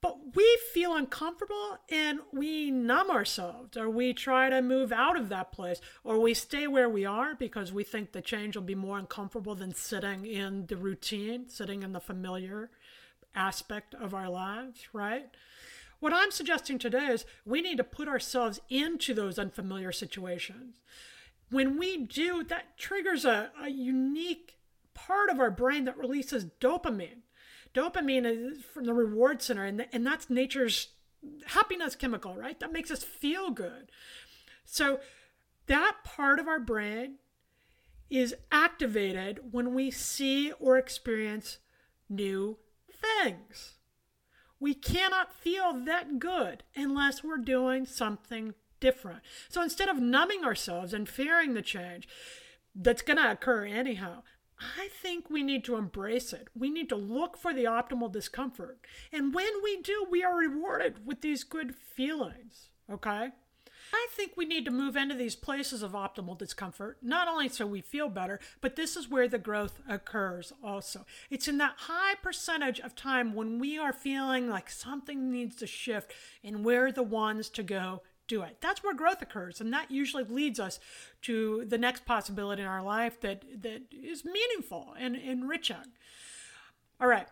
But 0.00 0.36
we 0.36 0.58
feel 0.72 0.94
uncomfortable 0.94 1.78
and 1.90 2.20
we 2.32 2.70
numb 2.70 3.10
ourselves, 3.10 3.76
or 3.76 3.90
we 3.90 4.14
try 4.14 4.48
to 4.48 4.62
move 4.62 4.92
out 4.92 5.18
of 5.18 5.28
that 5.30 5.50
place, 5.50 5.80
or 6.04 6.20
we 6.20 6.34
stay 6.34 6.68
where 6.68 6.88
we 6.88 7.04
are 7.04 7.34
because 7.34 7.72
we 7.72 7.82
think 7.82 8.12
the 8.12 8.20
change 8.20 8.54
will 8.54 8.62
be 8.62 8.76
more 8.76 8.96
uncomfortable 8.96 9.56
than 9.56 9.74
sitting 9.74 10.24
in 10.24 10.66
the 10.66 10.76
routine, 10.76 11.48
sitting 11.48 11.82
in 11.82 11.92
the 11.92 12.00
familiar 12.00 12.70
aspect 13.34 13.94
of 13.94 14.14
our 14.14 14.28
lives, 14.28 14.88
right? 14.92 15.26
What 16.00 16.12
I'm 16.12 16.30
suggesting 16.30 16.78
today 16.78 17.06
is 17.06 17.24
we 17.44 17.60
need 17.60 17.76
to 17.78 17.84
put 17.84 18.08
ourselves 18.08 18.60
into 18.68 19.14
those 19.14 19.38
unfamiliar 19.38 19.92
situations. 19.92 20.80
When 21.50 21.78
we 21.78 21.96
do, 21.96 22.44
that 22.44 22.78
triggers 22.78 23.24
a, 23.24 23.50
a 23.60 23.68
unique 23.68 24.56
part 24.94 25.30
of 25.30 25.40
our 25.40 25.50
brain 25.50 25.84
that 25.84 25.96
releases 25.96 26.46
dopamine 26.60 27.22
dopamine 27.74 28.24
is 28.26 28.64
from 28.64 28.84
the 28.84 28.94
reward 28.94 29.42
center, 29.42 29.64
and, 29.64 29.86
and 29.92 30.06
that's 30.06 30.30
nature's 30.30 30.88
happiness 31.46 31.94
chemical, 31.94 32.34
right? 32.34 32.58
That 32.60 32.72
makes 32.72 32.90
us 32.90 33.02
feel 33.02 33.50
good. 33.50 33.90
So 34.64 35.00
that 35.66 35.96
part 36.04 36.38
of 36.38 36.48
our 36.48 36.60
brain 36.60 37.16
is 38.10 38.34
activated 38.50 39.52
when 39.52 39.74
we 39.74 39.90
see 39.90 40.52
or 40.52 40.78
experience 40.78 41.58
new 42.08 42.56
things. 43.00 43.74
We 44.60 44.74
cannot 44.74 45.32
feel 45.32 45.72
that 45.84 46.18
good 46.18 46.64
unless 46.74 47.22
we're 47.22 47.38
doing 47.38 47.86
something 47.86 48.54
different. 48.80 49.20
So 49.48 49.62
instead 49.62 49.88
of 49.88 50.00
numbing 50.00 50.44
ourselves 50.44 50.92
and 50.92 51.08
fearing 51.08 51.54
the 51.54 51.62
change 51.62 52.08
that's 52.74 53.02
going 53.02 53.18
to 53.18 53.30
occur 53.30 53.64
anyhow, 53.64 54.22
I 54.60 54.88
think 54.88 55.30
we 55.30 55.42
need 55.42 55.64
to 55.64 55.76
embrace 55.76 56.32
it. 56.32 56.48
We 56.54 56.70
need 56.70 56.88
to 56.88 56.96
look 56.96 57.36
for 57.36 57.54
the 57.54 57.64
optimal 57.64 58.10
discomfort. 58.10 58.80
And 59.12 59.32
when 59.32 59.62
we 59.62 59.80
do, 59.82 60.06
we 60.10 60.24
are 60.24 60.36
rewarded 60.36 61.06
with 61.06 61.20
these 61.20 61.44
good 61.44 61.74
feelings. 61.76 62.70
Okay? 62.90 63.30
I 63.92 64.06
think 64.12 64.32
we 64.36 64.44
need 64.44 64.64
to 64.64 64.70
move 64.70 64.96
into 64.96 65.14
these 65.14 65.36
places 65.36 65.82
of 65.82 65.92
optimal 65.92 66.36
discomfort, 66.38 66.98
not 67.02 67.28
only 67.28 67.48
so 67.48 67.66
we 67.66 67.80
feel 67.80 68.08
better, 68.08 68.40
but 68.60 68.76
this 68.76 68.96
is 68.96 69.08
where 69.08 69.28
the 69.28 69.38
growth 69.38 69.80
occurs 69.88 70.52
also. 70.62 71.06
It's 71.30 71.48
in 71.48 71.58
that 71.58 71.74
high 71.76 72.14
percentage 72.22 72.80
of 72.80 72.94
time 72.94 73.34
when 73.34 73.58
we 73.58 73.78
are 73.78 73.92
feeling 73.92 74.48
like 74.48 74.70
something 74.70 75.30
needs 75.30 75.56
to 75.56 75.66
shift, 75.66 76.12
and 76.44 76.64
we're 76.64 76.92
the 76.92 77.02
ones 77.02 77.48
to 77.50 77.62
go 77.62 78.02
do 78.26 78.42
it. 78.42 78.58
That's 78.60 78.82
where 78.82 78.94
growth 78.94 79.22
occurs, 79.22 79.60
and 79.60 79.72
that 79.72 79.90
usually 79.90 80.24
leads 80.24 80.60
us 80.60 80.78
to 81.22 81.64
the 81.66 81.78
next 81.78 82.04
possibility 82.04 82.62
in 82.62 82.68
our 82.68 82.82
life 82.82 83.20
that, 83.22 83.44
that 83.62 83.82
is 83.90 84.24
meaningful 84.24 84.94
and 84.98 85.16
enriching. 85.16 85.76
All 87.00 87.08
right. 87.08 87.28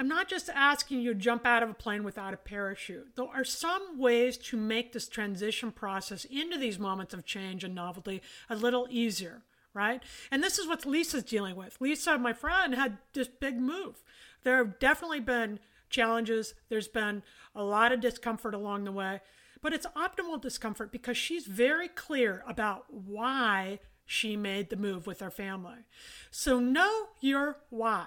I'm 0.00 0.08
not 0.08 0.28
just 0.28 0.48
asking 0.54 1.00
you 1.00 1.12
to 1.12 1.20
jump 1.20 1.44
out 1.44 1.62
of 1.62 1.68
a 1.68 1.74
plane 1.74 2.04
without 2.04 2.32
a 2.32 2.38
parachute. 2.38 3.16
There 3.16 3.26
are 3.26 3.44
some 3.44 3.98
ways 3.98 4.38
to 4.38 4.56
make 4.56 4.94
this 4.94 5.06
transition 5.06 5.72
process 5.72 6.24
into 6.24 6.56
these 6.56 6.78
moments 6.78 7.12
of 7.12 7.26
change 7.26 7.64
and 7.64 7.74
novelty 7.74 8.22
a 8.48 8.56
little 8.56 8.86
easier, 8.88 9.42
right? 9.74 10.02
And 10.30 10.42
this 10.42 10.58
is 10.58 10.66
what 10.66 10.86
Lisa's 10.86 11.22
dealing 11.22 11.54
with. 11.54 11.76
Lisa, 11.82 12.16
my 12.16 12.32
friend, 12.32 12.74
had 12.74 12.96
this 13.12 13.28
big 13.28 13.60
move. 13.60 14.02
There 14.42 14.56
have 14.56 14.78
definitely 14.78 15.20
been 15.20 15.58
challenges, 15.90 16.54
there's 16.70 16.88
been 16.88 17.22
a 17.54 17.62
lot 17.62 17.92
of 17.92 18.00
discomfort 18.00 18.54
along 18.54 18.84
the 18.84 18.92
way, 18.92 19.20
but 19.60 19.74
it's 19.74 19.86
optimal 19.88 20.40
discomfort 20.40 20.92
because 20.92 21.18
she's 21.18 21.44
very 21.44 21.88
clear 21.88 22.42
about 22.48 22.86
why 22.88 23.80
she 24.06 24.34
made 24.34 24.70
the 24.70 24.76
move 24.76 25.06
with 25.06 25.20
her 25.20 25.30
family. 25.30 25.84
So 26.30 26.58
know 26.58 27.08
your 27.20 27.58
why. 27.68 28.06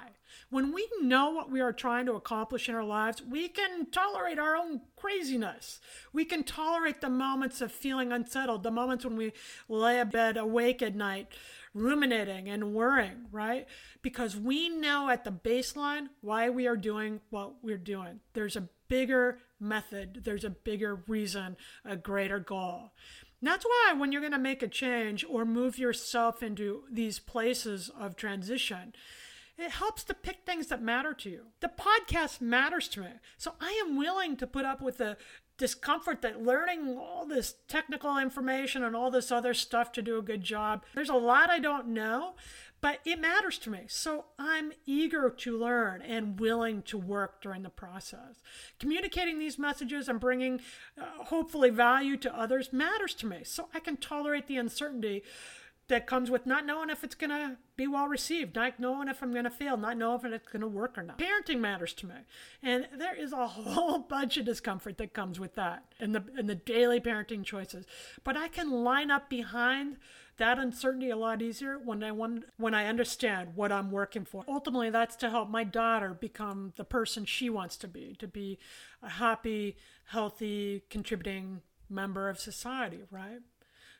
When 0.49 0.73
we 0.73 0.87
know 1.01 1.31
what 1.31 1.51
we 1.51 1.61
are 1.61 1.73
trying 1.73 2.05
to 2.07 2.13
accomplish 2.13 2.69
in 2.69 2.75
our 2.75 2.83
lives, 2.83 3.21
we 3.21 3.47
can 3.47 3.87
tolerate 3.87 4.39
our 4.39 4.55
own 4.55 4.81
craziness. 4.95 5.79
We 6.11 6.25
can 6.25 6.43
tolerate 6.43 7.01
the 7.01 7.09
moments 7.09 7.61
of 7.61 7.71
feeling 7.71 8.11
unsettled, 8.11 8.63
the 8.63 8.71
moments 8.71 9.05
when 9.05 9.17
we 9.17 9.33
lay 9.67 9.99
abed 9.99 10.37
awake 10.37 10.81
at 10.81 10.95
night, 10.95 11.27
ruminating 11.73 12.49
and 12.49 12.73
worrying, 12.73 13.25
right? 13.31 13.67
Because 14.01 14.35
we 14.35 14.69
know 14.69 15.09
at 15.09 15.23
the 15.23 15.31
baseline 15.31 16.09
why 16.21 16.49
we 16.49 16.67
are 16.67 16.77
doing 16.77 17.21
what 17.29 17.63
we're 17.63 17.77
doing. 17.77 18.19
There's 18.33 18.55
a 18.55 18.69
bigger 18.87 19.39
method, 19.59 20.21
there's 20.23 20.43
a 20.43 20.49
bigger 20.49 21.03
reason, 21.07 21.57
a 21.83 21.95
greater 21.95 22.39
goal. 22.39 22.91
That's 23.41 23.65
why 23.65 23.93
when 23.97 24.11
you're 24.11 24.21
going 24.21 24.31
to 24.31 24.39
make 24.39 24.63
a 24.63 24.67
change 24.69 25.25
or 25.27 25.43
move 25.43 25.77
yourself 25.77 26.41
into 26.41 26.83
these 26.89 27.19
places 27.19 27.89
of 27.99 28.15
transition, 28.15 28.93
it 29.57 29.71
helps 29.71 30.03
to 30.05 30.13
pick 30.13 30.39
things 30.45 30.67
that 30.67 30.81
matter 30.81 31.13
to 31.13 31.29
you. 31.29 31.41
The 31.59 31.69
podcast 31.69 32.41
matters 32.41 32.87
to 32.89 33.01
me. 33.01 33.09
So 33.37 33.53
I 33.61 33.81
am 33.85 33.97
willing 33.97 34.35
to 34.37 34.47
put 34.47 34.65
up 34.65 34.81
with 34.81 34.97
the 34.97 35.17
discomfort 35.57 36.21
that 36.21 36.41
learning 36.41 36.97
all 36.97 37.25
this 37.25 37.55
technical 37.67 38.17
information 38.17 38.83
and 38.83 38.95
all 38.95 39.11
this 39.11 39.31
other 39.31 39.53
stuff 39.53 39.91
to 39.93 40.01
do 40.01 40.17
a 40.17 40.23
good 40.23 40.43
job. 40.43 40.83
There's 40.95 41.09
a 41.09 41.13
lot 41.13 41.51
I 41.51 41.59
don't 41.59 41.87
know, 41.87 42.33
but 42.81 42.99
it 43.05 43.21
matters 43.21 43.59
to 43.59 43.69
me. 43.69 43.81
So 43.87 44.25
I'm 44.39 44.73
eager 44.85 45.29
to 45.29 45.57
learn 45.57 46.01
and 46.01 46.39
willing 46.39 46.81
to 46.83 46.97
work 46.97 47.41
during 47.41 47.61
the 47.61 47.69
process. 47.69 48.41
Communicating 48.79 49.37
these 49.37 49.59
messages 49.59 50.09
and 50.09 50.19
bringing 50.19 50.59
uh, 50.99 51.25
hopefully 51.25 51.69
value 51.69 52.17
to 52.17 52.37
others 52.37 52.73
matters 52.73 53.13
to 53.15 53.27
me. 53.27 53.43
So 53.43 53.69
I 53.73 53.79
can 53.79 53.97
tolerate 53.97 54.47
the 54.47 54.57
uncertainty 54.57 55.23
that 55.89 56.07
comes 56.07 56.31
with 56.31 56.45
not 56.45 56.65
knowing 56.65 56.89
if 56.89 57.03
it's 57.03 57.15
going 57.15 57.29
to 57.29 57.57
be 57.75 57.87
well 57.87 58.07
received, 58.07 58.55
not 58.55 58.79
knowing 58.79 59.07
if 59.07 59.21
I'm 59.21 59.31
going 59.31 59.43
to 59.43 59.49
fail, 59.49 59.75
not 59.75 59.97
knowing 59.97 60.19
if 60.19 60.25
it's 60.25 60.47
going 60.47 60.61
to 60.61 60.67
work 60.67 60.97
or 60.97 61.03
not. 61.03 61.19
Parenting 61.19 61.59
matters 61.59 61.93
to 61.95 62.07
me. 62.07 62.15
And 62.61 62.87
there 62.97 63.15
is 63.15 63.33
a 63.33 63.47
whole 63.47 63.99
bunch 63.99 64.37
of 64.37 64.45
discomfort 64.45 64.97
that 64.97 65.13
comes 65.13 65.39
with 65.39 65.55
that 65.55 65.83
and 65.99 66.15
the, 66.15 66.23
and 66.37 66.49
the 66.49 66.55
daily 66.55 66.99
parenting 66.99 67.43
choices. 67.43 67.85
But 68.23 68.37
I 68.37 68.47
can 68.47 68.71
line 68.71 69.11
up 69.11 69.29
behind 69.29 69.97
that 70.37 70.57
uncertainty 70.57 71.09
a 71.09 71.15
lot 71.15 71.41
easier 71.41 71.77
when 71.77 72.03
I 72.03 72.11
want, 72.11 72.45
when 72.57 72.73
I 72.73 72.87
understand 72.87 73.55
what 73.55 73.71
I'm 73.71 73.91
working 73.91 74.25
for. 74.25 74.43
Ultimately, 74.47 74.89
that's 74.89 75.15
to 75.17 75.29
help 75.29 75.49
my 75.49 75.63
daughter 75.63 76.13
become 76.13 76.73
the 76.75 76.83
person 76.85 77.25
she 77.25 77.49
wants 77.49 77.77
to 77.77 77.87
be, 77.87 78.15
to 78.19 78.27
be 78.27 78.57
a 79.03 79.09
happy, 79.09 79.75
healthy, 80.05 80.83
contributing 80.89 81.61
member 81.89 82.29
of 82.29 82.39
society, 82.39 83.01
right? 83.11 83.39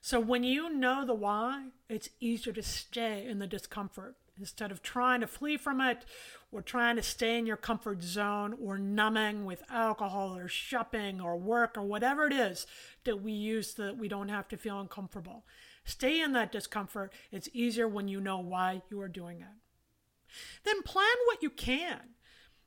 So 0.05 0.19
when 0.19 0.43
you 0.43 0.69
know 0.69 1.05
the 1.05 1.13
why, 1.13 1.67
it's 1.87 2.09
easier 2.19 2.51
to 2.51 2.61
stay 2.61 3.25
in 3.25 3.39
the 3.39 3.47
discomfort 3.47 4.17
instead 4.37 4.69
of 4.69 4.83
trying 4.83 5.21
to 5.21 5.27
flee 5.27 5.55
from 5.55 5.79
it 5.79 6.03
or 6.51 6.61
trying 6.61 6.97
to 6.97 7.01
stay 7.01 7.39
in 7.39 7.45
your 7.45 7.55
comfort 7.55 8.03
zone 8.03 8.53
or 8.61 8.77
numbing 8.77 9.45
with 9.45 9.63
alcohol 9.71 10.35
or 10.35 10.49
shopping 10.49 11.21
or 11.21 11.37
work 11.37 11.77
or 11.77 11.83
whatever 11.83 12.27
it 12.27 12.33
is 12.33 12.67
that 13.05 13.23
we 13.23 13.31
use 13.31 13.75
so 13.75 13.83
that 13.83 13.97
we 13.97 14.09
don't 14.09 14.27
have 14.27 14.49
to 14.49 14.57
feel 14.57 14.77
uncomfortable. 14.77 15.45
Stay 15.85 16.19
in 16.19 16.33
that 16.33 16.51
discomfort. 16.51 17.13
It's 17.31 17.47
easier 17.53 17.87
when 17.87 18.09
you 18.09 18.19
know 18.19 18.39
why 18.39 18.81
you 18.91 18.99
are 18.99 19.07
doing 19.07 19.39
it. 19.39 20.35
Then 20.65 20.81
plan 20.81 21.15
what 21.27 21.41
you 21.41 21.49
can. 21.49 22.01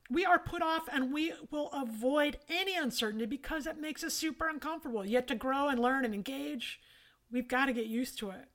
We 0.09 0.25
are 0.25 0.39
put 0.39 0.63
off 0.63 0.89
and 0.91 1.13
we 1.13 1.35
will 1.51 1.71
avoid 1.73 2.39
any 2.49 2.79
uncertainty 2.79 3.27
because 3.27 3.67
it 3.67 3.79
makes 3.79 4.03
us 4.03 4.15
super 4.15 4.49
uncomfortable. 4.49 5.05
Yet 5.05 5.29
to 5.29 5.35
grow 5.35 5.69
and 5.69 5.79
learn 5.79 6.07
and 6.07 6.15
engage, 6.15 6.81
we've 7.31 7.49
got 7.49 7.67
to 7.67 7.73
get 7.73 7.87
used 7.87 8.19
to 8.19 8.31
it. 8.31 8.49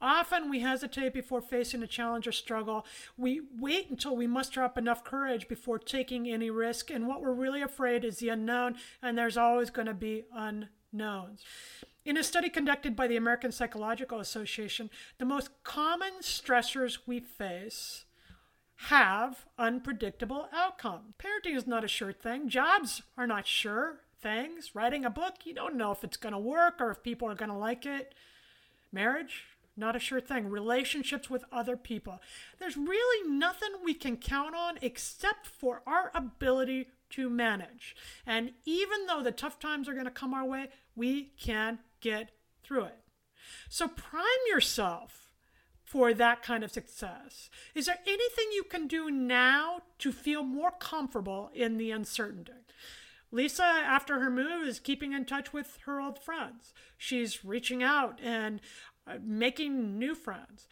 Often 0.00 0.48
we 0.48 0.60
hesitate 0.60 1.12
before 1.12 1.40
facing 1.40 1.82
a 1.82 1.86
challenge 1.86 2.28
or 2.28 2.32
struggle. 2.32 2.86
We 3.16 3.40
wait 3.58 3.90
until 3.90 4.16
we 4.16 4.28
muster 4.28 4.62
up 4.62 4.78
enough 4.78 5.02
courage 5.02 5.48
before 5.48 5.78
taking 5.78 6.28
any 6.28 6.50
risk. 6.50 6.90
And 6.90 7.08
what 7.08 7.20
we're 7.20 7.32
really 7.32 7.62
afraid 7.62 8.04
is 8.04 8.18
the 8.18 8.28
unknown, 8.28 8.76
and 9.02 9.18
there's 9.18 9.36
always 9.36 9.70
going 9.70 9.88
to 9.88 9.94
be 9.94 10.24
unknowns. 10.32 11.42
In 12.04 12.16
a 12.16 12.22
study 12.22 12.48
conducted 12.48 12.94
by 12.94 13.08
the 13.08 13.16
American 13.16 13.50
Psychological 13.50 14.20
Association, 14.20 14.88
the 15.18 15.24
most 15.24 15.50
common 15.64 16.12
stressors 16.22 16.98
we 17.06 17.18
face 17.18 18.04
have 18.82 19.46
unpredictable 19.58 20.48
outcomes. 20.52 21.14
Parenting 21.18 21.56
is 21.56 21.66
not 21.66 21.82
a 21.82 21.88
sure 21.88 22.12
thing. 22.12 22.48
Jobs 22.48 23.02
are 23.16 23.26
not 23.26 23.48
sure 23.48 24.02
things. 24.20 24.74
Writing 24.74 25.04
a 25.04 25.10
book, 25.10 25.34
you 25.44 25.54
don't 25.54 25.76
know 25.76 25.92
if 25.92 26.04
it's 26.04 26.16
going 26.16 26.32
to 26.32 26.38
work 26.38 26.80
or 26.80 26.90
if 26.90 27.02
people 27.02 27.28
are 27.28 27.34
going 27.34 27.50
to 27.50 27.56
like 27.56 27.86
it. 27.86 28.14
Marriage, 28.92 29.44
not 29.76 29.96
a 29.96 30.00
sure 30.00 30.20
thing. 30.20 30.48
Relationships 30.48 31.30
with 31.30 31.44
other 31.52 31.76
people. 31.76 32.20
There's 32.58 32.76
really 32.76 33.30
nothing 33.30 33.70
we 33.84 33.94
can 33.94 34.16
count 34.16 34.54
on 34.54 34.78
except 34.82 35.46
for 35.46 35.82
our 35.86 36.10
ability 36.14 36.88
to 37.10 37.30
manage. 37.30 37.96
And 38.26 38.52
even 38.64 39.06
though 39.06 39.22
the 39.22 39.32
tough 39.32 39.58
times 39.58 39.88
are 39.88 39.94
going 39.94 40.04
to 40.04 40.10
come 40.10 40.34
our 40.34 40.44
way, 40.44 40.68
we 40.96 41.32
can 41.38 41.78
get 42.00 42.30
through 42.62 42.84
it. 42.84 42.98
So 43.68 43.88
prime 43.88 44.24
yourself 44.48 45.32
for 45.84 46.12
that 46.12 46.42
kind 46.42 46.62
of 46.62 46.70
success. 46.70 47.48
Is 47.74 47.86
there 47.86 47.98
anything 48.06 48.46
you 48.52 48.64
can 48.64 48.86
do 48.86 49.10
now 49.10 49.80
to 50.00 50.12
feel 50.12 50.42
more 50.42 50.72
comfortable 50.72 51.50
in 51.54 51.78
the 51.78 51.90
uncertainty? 51.90 52.52
Lisa, 53.30 53.62
after 53.62 54.20
her 54.20 54.30
move, 54.30 54.66
is 54.66 54.80
keeping 54.80 55.12
in 55.12 55.24
touch 55.24 55.52
with 55.52 55.78
her 55.84 56.00
old 56.00 56.18
friends. 56.18 56.72
She's 56.96 57.44
reaching 57.44 57.82
out 57.82 58.18
and 58.22 58.60
uh, 59.06 59.18
making 59.22 59.98
new 59.98 60.14
friends. 60.14 60.66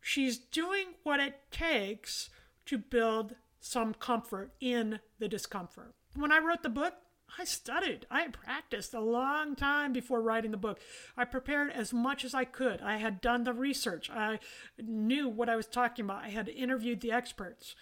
She's 0.00 0.38
doing 0.38 0.94
what 1.02 1.20
it 1.20 1.34
takes 1.50 2.28
to 2.66 2.76
build 2.76 3.36
some 3.60 3.94
comfort 3.94 4.52
in 4.60 5.00
the 5.18 5.28
discomfort. 5.28 5.94
When 6.14 6.32
I 6.32 6.40
wrote 6.40 6.62
the 6.62 6.68
book, 6.68 6.94
I 7.38 7.44
studied. 7.44 8.06
I 8.10 8.28
practiced 8.28 8.92
a 8.92 9.00
long 9.00 9.56
time 9.56 9.92
before 9.92 10.20
writing 10.20 10.50
the 10.50 10.56
book. 10.58 10.80
I 11.16 11.24
prepared 11.24 11.70
as 11.70 11.92
much 11.92 12.24
as 12.24 12.34
I 12.34 12.44
could. 12.44 12.82
I 12.82 12.96
had 12.96 13.22
done 13.22 13.44
the 13.44 13.54
research. 13.54 14.10
I 14.10 14.38
knew 14.78 15.28
what 15.28 15.48
I 15.48 15.56
was 15.56 15.66
talking 15.66 16.04
about. 16.04 16.24
I 16.24 16.28
had 16.28 16.48
interviewed 16.48 17.00
the 17.00 17.12
experts. 17.12 17.74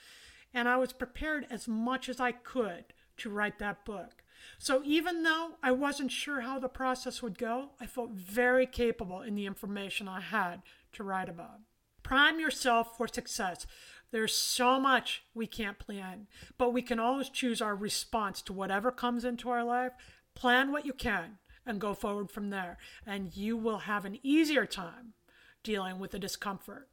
And 0.54 0.68
I 0.68 0.76
was 0.76 0.92
prepared 0.92 1.46
as 1.50 1.66
much 1.66 2.08
as 2.08 2.20
I 2.20 2.32
could 2.32 2.84
to 3.20 3.30
write 3.30 3.58
that 3.58 3.84
book. 3.84 4.22
So 4.58 4.82
even 4.84 5.22
though 5.22 5.52
I 5.62 5.72
wasn't 5.72 6.12
sure 6.12 6.40
how 6.40 6.58
the 6.58 6.68
process 6.68 7.22
would 7.22 7.38
go, 7.38 7.70
I 7.80 7.86
felt 7.86 8.10
very 8.12 8.66
capable 8.66 9.22
in 9.22 9.34
the 9.34 9.46
information 9.46 10.08
I 10.08 10.20
had 10.20 10.62
to 10.92 11.04
write 11.04 11.28
about. 11.28 11.60
Prime 12.02 12.40
yourself 12.40 12.96
for 12.96 13.06
success. 13.06 13.66
There's 14.10 14.34
so 14.34 14.80
much 14.80 15.22
we 15.34 15.46
can't 15.46 15.78
plan, 15.78 16.26
but 16.58 16.72
we 16.72 16.82
can 16.82 16.98
always 16.98 17.28
choose 17.28 17.62
our 17.62 17.76
response 17.76 18.42
to 18.42 18.52
whatever 18.52 18.90
comes 18.90 19.24
into 19.24 19.50
our 19.50 19.64
life. 19.64 19.92
Plan 20.34 20.72
what 20.72 20.84
you 20.86 20.92
can 20.92 21.38
and 21.64 21.80
go 21.80 21.94
forward 21.94 22.30
from 22.30 22.50
there, 22.50 22.78
and 23.06 23.36
you 23.36 23.56
will 23.56 23.78
have 23.78 24.04
an 24.04 24.18
easier 24.22 24.66
time 24.66 25.14
dealing 25.62 25.98
with 25.98 26.10
the 26.10 26.18
discomfort. 26.18 26.89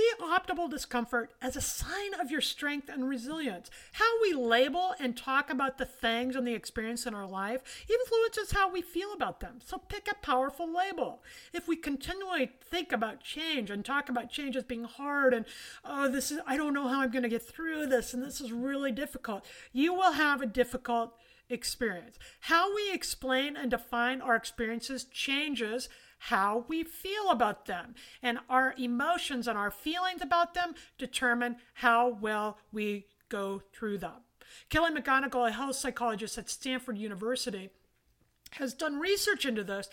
See 0.00 0.12
optimal 0.22 0.70
discomfort 0.70 1.30
as 1.42 1.56
a 1.56 1.60
sign 1.60 2.14
of 2.18 2.30
your 2.30 2.40
strength 2.40 2.88
and 2.88 3.06
resilience. 3.06 3.70
How 3.92 4.22
we 4.22 4.32
label 4.32 4.94
and 4.98 5.14
talk 5.14 5.50
about 5.50 5.76
the 5.76 5.84
things 5.84 6.36
and 6.36 6.46
the 6.46 6.54
experience 6.54 7.04
in 7.04 7.14
our 7.14 7.26
life 7.26 7.84
influences 7.86 8.52
how 8.52 8.70
we 8.70 8.80
feel 8.80 9.12
about 9.12 9.40
them. 9.40 9.58
So 9.62 9.76
pick 9.76 10.08
a 10.10 10.14
powerful 10.14 10.74
label. 10.74 11.22
If 11.52 11.68
we 11.68 11.76
continually 11.76 12.50
think 12.62 12.92
about 12.92 13.20
change 13.20 13.70
and 13.70 13.84
talk 13.84 14.08
about 14.08 14.30
change 14.30 14.56
as 14.56 14.64
being 14.64 14.84
hard 14.84 15.34
and, 15.34 15.44
oh, 15.84 16.08
this 16.08 16.30
is, 16.30 16.38
I 16.46 16.56
don't 16.56 16.72
know 16.72 16.88
how 16.88 17.02
I'm 17.02 17.10
going 17.10 17.24
to 17.24 17.28
get 17.28 17.46
through 17.46 17.86
this 17.88 18.14
and 18.14 18.22
this 18.22 18.40
is 18.40 18.52
really 18.52 18.92
difficult, 18.92 19.44
you 19.70 19.92
will 19.92 20.12
have 20.12 20.40
a 20.40 20.46
difficult 20.46 21.12
experience. 21.50 22.18
How 22.40 22.74
we 22.74 22.90
explain 22.90 23.54
and 23.54 23.70
define 23.70 24.22
our 24.22 24.36
experiences 24.36 25.04
changes 25.04 25.90
how 26.24 26.66
we 26.68 26.84
feel 26.84 27.30
about 27.30 27.66
them. 27.66 27.94
And 28.22 28.38
our 28.48 28.74
emotions 28.78 29.48
and 29.48 29.56
our 29.56 29.70
feelings 29.70 30.20
about 30.20 30.54
them 30.54 30.74
determine 30.98 31.56
how 31.74 32.08
well 32.08 32.58
we 32.70 33.06
go 33.28 33.62
through 33.72 33.98
them. 33.98 34.24
Kelly 34.68 34.90
McGonigal, 34.90 35.48
a 35.48 35.52
health 35.52 35.76
psychologist 35.76 36.36
at 36.36 36.50
Stanford 36.50 36.98
University, 36.98 37.70
has 38.52 38.74
done 38.74 38.98
research 38.98 39.46
into 39.46 39.64
this, 39.64 39.88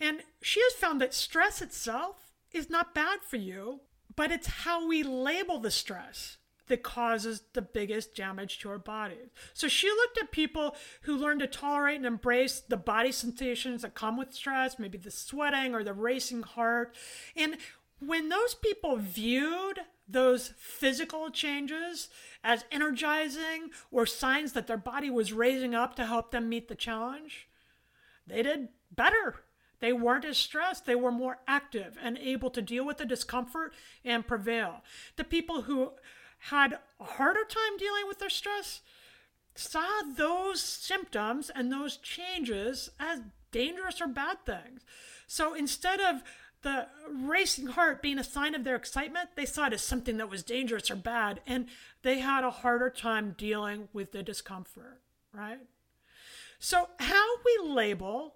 and 0.00 0.20
she 0.40 0.60
has 0.60 0.72
found 0.74 1.00
that 1.00 1.12
stress 1.12 1.60
itself 1.60 2.32
is 2.52 2.70
not 2.70 2.94
bad 2.94 3.20
for 3.20 3.36
you, 3.36 3.80
but 4.14 4.30
it's 4.30 4.46
how 4.46 4.86
we 4.86 5.02
label 5.02 5.58
the 5.58 5.70
stress 5.70 6.38
that 6.68 6.82
causes 6.82 7.42
the 7.52 7.62
biggest 7.62 8.14
damage 8.14 8.58
to 8.58 8.70
our 8.70 8.78
bodies. 8.78 9.28
So 9.54 9.68
she 9.68 9.88
looked 9.88 10.18
at 10.18 10.32
people 10.32 10.76
who 11.02 11.16
learned 11.16 11.40
to 11.40 11.46
tolerate 11.46 11.96
and 11.96 12.06
embrace 12.06 12.60
the 12.60 12.76
body 12.76 13.12
sensations 13.12 13.82
that 13.82 13.94
come 13.94 14.16
with 14.16 14.34
stress, 14.34 14.78
maybe 14.78 14.98
the 14.98 15.10
sweating 15.10 15.74
or 15.74 15.84
the 15.84 15.92
racing 15.92 16.42
heart. 16.42 16.94
And 17.36 17.56
when 18.00 18.28
those 18.28 18.54
people 18.54 18.96
viewed 18.96 19.80
those 20.08 20.52
physical 20.56 21.30
changes 21.30 22.08
as 22.44 22.64
energizing 22.70 23.70
or 23.90 24.06
signs 24.06 24.52
that 24.52 24.66
their 24.66 24.76
body 24.76 25.10
was 25.10 25.32
raising 25.32 25.74
up 25.74 25.96
to 25.96 26.06
help 26.06 26.30
them 26.30 26.48
meet 26.48 26.68
the 26.68 26.74
challenge, 26.74 27.48
they 28.26 28.42
did 28.42 28.68
better. 28.94 29.42
They 29.80 29.92
weren't 29.92 30.24
as 30.24 30.38
stressed. 30.38 30.86
They 30.86 30.94
were 30.94 31.12
more 31.12 31.38
active 31.46 31.98
and 32.02 32.16
able 32.18 32.50
to 32.50 32.62
deal 32.62 32.84
with 32.84 32.98
the 32.98 33.04
discomfort 33.04 33.74
and 34.04 34.26
prevail. 34.26 34.82
The 35.16 35.24
people 35.24 35.62
who 35.62 35.92
had 36.38 36.78
a 37.00 37.04
harder 37.04 37.44
time 37.44 37.76
dealing 37.78 38.06
with 38.06 38.18
their 38.18 38.30
stress 38.30 38.80
saw 39.54 40.02
those 40.16 40.60
symptoms 40.60 41.50
and 41.54 41.72
those 41.72 41.96
changes 41.96 42.90
as 43.00 43.20
dangerous 43.50 44.00
or 44.00 44.06
bad 44.06 44.44
things. 44.44 44.82
So 45.26 45.54
instead 45.54 46.00
of 46.00 46.22
the 46.62 46.86
racing 47.10 47.68
heart 47.68 48.02
being 48.02 48.18
a 48.18 48.24
sign 48.24 48.54
of 48.54 48.64
their 48.64 48.76
excitement, 48.76 49.30
they 49.34 49.46
saw 49.46 49.66
it 49.66 49.72
as 49.72 49.82
something 49.82 50.16
that 50.16 50.30
was 50.30 50.42
dangerous 50.42 50.90
or 50.90 50.96
bad, 50.96 51.40
and 51.46 51.66
they 52.02 52.18
had 52.18 52.44
a 52.44 52.50
harder 52.50 52.90
time 52.90 53.34
dealing 53.38 53.88
with 53.92 54.12
the 54.12 54.22
discomfort, 54.22 55.00
right? 55.32 55.60
So, 56.58 56.88
how 56.98 57.36
we 57.44 57.68
label 57.68 58.34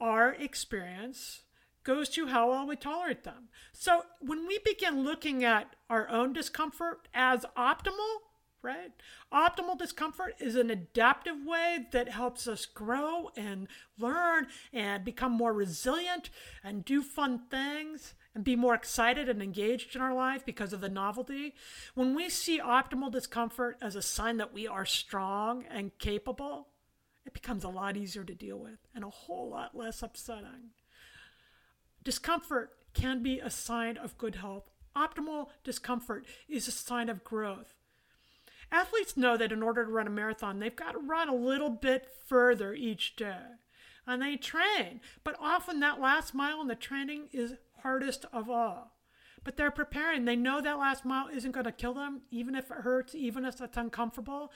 our 0.00 0.32
experience 0.32 1.42
goes 1.88 2.10
to 2.10 2.26
how 2.26 2.50
well 2.50 2.66
we 2.66 2.76
tolerate 2.76 3.24
them. 3.24 3.48
So 3.72 4.02
when 4.20 4.46
we 4.46 4.58
begin 4.58 5.04
looking 5.04 5.42
at 5.42 5.74
our 5.88 6.06
own 6.10 6.34
discomfort 6.34 7.08
as 7.14 7.46
optimal, 7.56 8.18
right? 8.60 8.92
Optimal 9.32 9.78
discomfort 9.78 10.34
is 10.38 10.54
an 10.54 10.68
adaptive 10.68 11.46
way 11.46 11.86
that 11.92 12.10
helps 12.10 12.46
us 12.46 12.66
grow 12.66 13.30
and 13.38 13.68
learn 13.98 14.48
and 14.70 15.02
become 15.02 15.32
more 15.32 15.54
resilient 15.54 16.28
and 16.62 16.84
do 16.84 17.02
fun 17.02 17.44
things 17.50 18.12
and 18.34 18.44
be 18.44 18.54
more 18.54 18.74
excited 18.74 19.26
and 19.30 19.42
engaged 19.42 19.96
in 19.96 20.02
our 20.02 20.14
life 20.14 20.44
because 20.44 20.74
of 20.74 20.82
the 20.82 20.90
novelty. 20.90 21.54
When 21.94 22.14
we 22.14 22.28
see 22.28 22.60
optimal 22.60 23.10
discomfort 23.10 23.78
as 23.80 23.96
a 23.96 24.02
sign 24.02 24.36
that 24.36 24.52
we 24.52 24.66
are 24.66 24.84
strong 24.84 25.64
and 25.70 25.96
capable, 25.98 26.68
it 27.24 27.32
becomes 27.32 27.64
a 27.64 27.70
lot 27.70 27.96
easier 27.96 28.24
to 28.24 28.34
deal 28.34 28.58
with 28.58 28.78
and 28.94 29.04
a 29.04 29.08
whole 29.08 29.48
lot 29.48 29.74
less 29.74 30.02
upsetting. 30.02 30.72
Discomfort 32.08 32.70
can 32.94 33.22
be 33.22 33.38
a 33.38 33.50
sign 33.50 33.98
of 33.98 34.16
good 34.16 34.36
health. 34.36 34.70
Optimal 34.96 35.48
discomfort 35.62 36.24
is 36.48 36.66
a 36.66 36.70
sign 36.70 37.10
of 37.10 37.22
growth. 37.22 37.74
Athletes 38.72 39.14
know 39.14 39.36
that 39.36 39.52
in 39.52 39.62
order 39.62 39.84
to 39.84 39.90
run 39.90 40.06
a 40.06 40.10
marathon, 40.10 40.58
they've 40.58 40.74
got 40.74 40.92
to 40.92 40.98
run 41.00 41.28
a 41.28 41.34
little 41.34 41.68
bit 41.68 42.08
further 42.26 42.72
each 42.72 43.14
day. 43.14 43.42
And 44.06 44.22
they 44.22 44.36
train, 44.36 45.02
but 45.22 45.36
often 45.38 45.80
that 45.80 46.00
last 46.00 46.32
mile 46.32 46.62
in 46.62 46.68
the 46.68 46.74
training 46.74 47.28
is 47.30 47.56
hardest 47.82 48.24
of 48.32 48.48
all. 48.48 48.96
But 49.44 49.58
they're 49.58 49.70
preparing. 49.70 50.24
They 50.24 50.34
know 50.34 50.62
that 50.62 50.78
last 50.78 51.04
mile 51.04 51.28
isn't 51.28 51.52
going 51.52 51.66
to 51.66 51.72
kill 51.72 51.92
them, 51.92 52.22
even 52.30 52.54
if 52.54 52.70
it 52.70 52.78
hurts, 52.78 53.14
even 53.14 53.44
if 53.44 53.60
it's 53.60 53.76
uncomfortable 53.76 54.50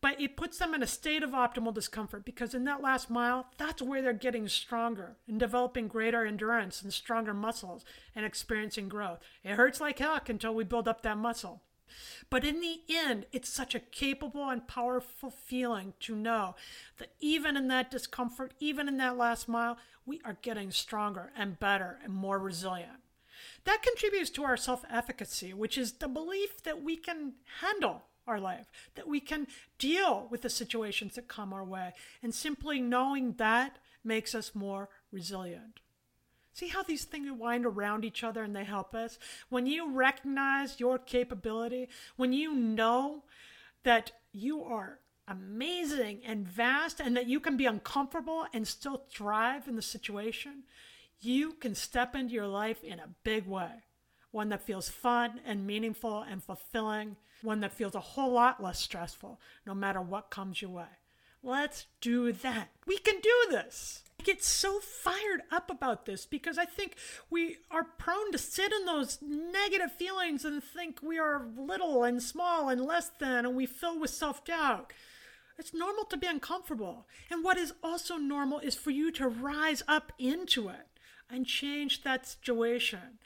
but 0.00 0.20
it 0.20 0.36
puts 0.36 0.58
them 0.58 0.74
in 0.74 0.82
a 0.82 0.86
state 0.86 1.22
of 1.22 1.30
optimal 1.30 1.74
discomfort 1.74 2.24
because 2.24 2.54
in 2.54 2.64
that 2.64 2.82
last 2.82 3.10
mile, 3.10 3.46
that's 3.56 3.82
where 3.82 4.00
they're 4.00 4.12
getting 4.12 4.48
stronger 4.48 5.16
and 5.26 5.40
developing 5.40 5.88
greater 5.88 6.24
endurance 6.24 6.82
and 6.82 6.92
stronger 6.92 7.34
muscles 7.34 7.84
and 8.14 8.24
experiencing 8.24 8.88
growth. 8.88 9.18
It 9.42 9.54
hurts 9.54 9.80
like 9.80 9.98
heck 9.98 10.28
until 10.28 10.54
we 10.54 10.64
build 10.64 10.86
up 10.86 11.02
that 11.02 11.18
muscle. 11.18 11.62
But 12.30 12.44
in 12.44 12.60
the 12.60 12.80
end, 12.88 13.26
it's 13.32 13.48
such 13.48 13.74
a 13.74 13.80
capable 13.80 14.50
and 14.50 14.68
powerful 14.68 15.30
feeling 15.30 15.94
to 16.00 16.14
know 16.14 16.54
that 16.98 17.14
even 17.18 17.56
in 17.56 17.68
that 17.68 17.90
discomfort, 17.90 18.52
even 18.60 18.88
in 18.88 18.98
that 18.98 19.16
last 19.16 19.48
mile, 19.48 19.78
we 20.04 20.20
are 20.24 20.36
getting 20.42 20.70
stronger 20.70 21.32
and 21.36 21.58
better 21.58 21.98
and 22.04 22.12
more 22.12 22.38
resilient. 22.38 23.00
That 23.64 23.82
contributes 23.82 24.30
to 24.30 24.44
our 24.44 24.56
self 24.56 24.84
efficacy, 24.90 25.52
which 25.54 25.78
is 25.78 25.92
the 25.92 26.08
belief 26.08 26.62
that 26.62 26.82
we 26.82 26.96
can 26.96 27.34
handle 27.60 28.04
our 28.28 28.38
life, 28.40 28.70
that 28.94 29.08
we 29.08 29.20
can 29.20 29.46
deal 29.78 30.28
with 30.30 30.42
the 30.42 30.50
situations 30.50 31.14
that 31.14 31.26
come 31.26 31.52
our 31.52 31.64
way. 31.64 31.94
And 32.22 32.34
simply 32.34 32.80
knowing 32.80 33.32
that 33.34 33.78
makes 34.04 34.34
us 34.34 34.54
more 34.54 34.88
resilient. 35.10 35.80
See 36.52 36.68
how 36.68 36.82
these 36.82 37.04
things 37.04 37.30
wind 37.30 37.64
around 37.64 38.04
each 38.04 38.24
other 38.24 38.42
and 38.42 38.54
they 38.54 38.64
help 38.64 38.94
us? 38.94 39.18
When 39.48 39.66
you 39.66 39.92
recognize 39.92 40.80
your 40.80 40.98
capability, 40.98 41.88
when 42.16 42.32
you 42.32 42.54
know 42.54 43.22
that 43.84 44.12
you 44.32 44.64
are 44.64 44.98
amazing 45.28 46.20
and 46.24 46.48
vast 46.48 47.00
and 47.00 47.16
that 47.16 47.28
you 47.28 47.38
can 47.38 47.56
be 47.56 47.66
uncomfortable 47.66 48.46
and 48.52 48.66
still 48.66 49.04
thrive 49.08 49.68
in 49.68 49.76
the 49.76 49.82
situation, 49.82 50.64
you 51.20 51.52
can 51.52 51.74
step 51.74 52.14
into 52.14 52.34
your 52.34 52.46
life 52.46 52.82
in 52.82 52.98
a 52.98 53.10
big 53.22 53.46
way. 53.46 53.70
One 54.30 54.50
that 54.50 54.62
feels 54.62 54.88
fun 54.88 55.40
and 55.44 55.66
meaningful 55.66 56.22
and 56.22 56.42
fulfilling 56.42 57.16
one 57.42 57.60
that 57.60 57.72
feels 57.72 57.94
a 57.94 58.00
whole 58.00 58.32
lot 58.32 58.62
less 58.62 58.80
stressful 58.80 59.40
no 59.66 59.74
matter 59.74 60.00
what 60.00 60.30
comes 60.30 60.60
your 60.60 60.70
way. 60.70 60.86
Let's 61.42 61.86
do 62.00 62.32
that. 62.32 62.68
We 62.86 62.98
can 62.98 63.20
do 63.20 63.46
this. 63.50 64.02
I 64.20 64.24
get 64.24 64.42
so 64.42 64.80
fired 64.80 65.42
up 65.52 65.70
about 65.70 66.04
this 66.04 66.26
because 66.26 66.58
I 66.58 66.64
think 66.64 66.96
we 67.30 67.58
are 67.70 67.84
prone 67.84 68.32
to 68.32 68.38
sit 68.38 68.72
in 68.72 68.84
those 68.86 69.18
negative 69.22 69.92
feelings 69.92 70.44
and 70.44 70.62
think 70.62 70.98
we 71.00 71.18
are 71.18 71.46
little 71.56 72.02
and 72.02 72.20
small 72.20 72.68
and 72.68 72.80
less 72.80 73.10
than, 73.20 73.46
and 73.46 73.54
we 73.54 73.66
fill 73.66 74.00
with 74.00 74.10
self 74.10 74.44
doubt. 74.44 74.92
It's 75.56 75.74
normal 75.74 76.04
to 76.06 76.16
be 76.16 76.26
uncomfortable. 76.26 77.06
And 77.30 77.44
what 77.44 77.56
is 77.56 77.72
also 77.82 78.16
normal 78.16 78.58
is 78.58 78.74
for 78.74 78.90
you 78.90 79.12
to 79.12 79.28
rise 79.28 79.82
up 79.86 80.12
into 80.18 80.68
it 80.68 80.86
and 81.30 81.46
change 81.46 82.02
that 82.02 82.26
situation 82.26 83.18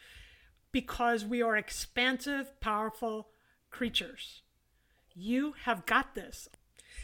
because 0.72 1.24
we 1.24 1.42
are 1.42 1.56
expansive, 1.56 2.58
powerful, 2.60 3.28
creatures. 3.70 4.42
You 5.14 5.54
have 5.64 5.86
got 5.86 6.14
this. 6.14 6.48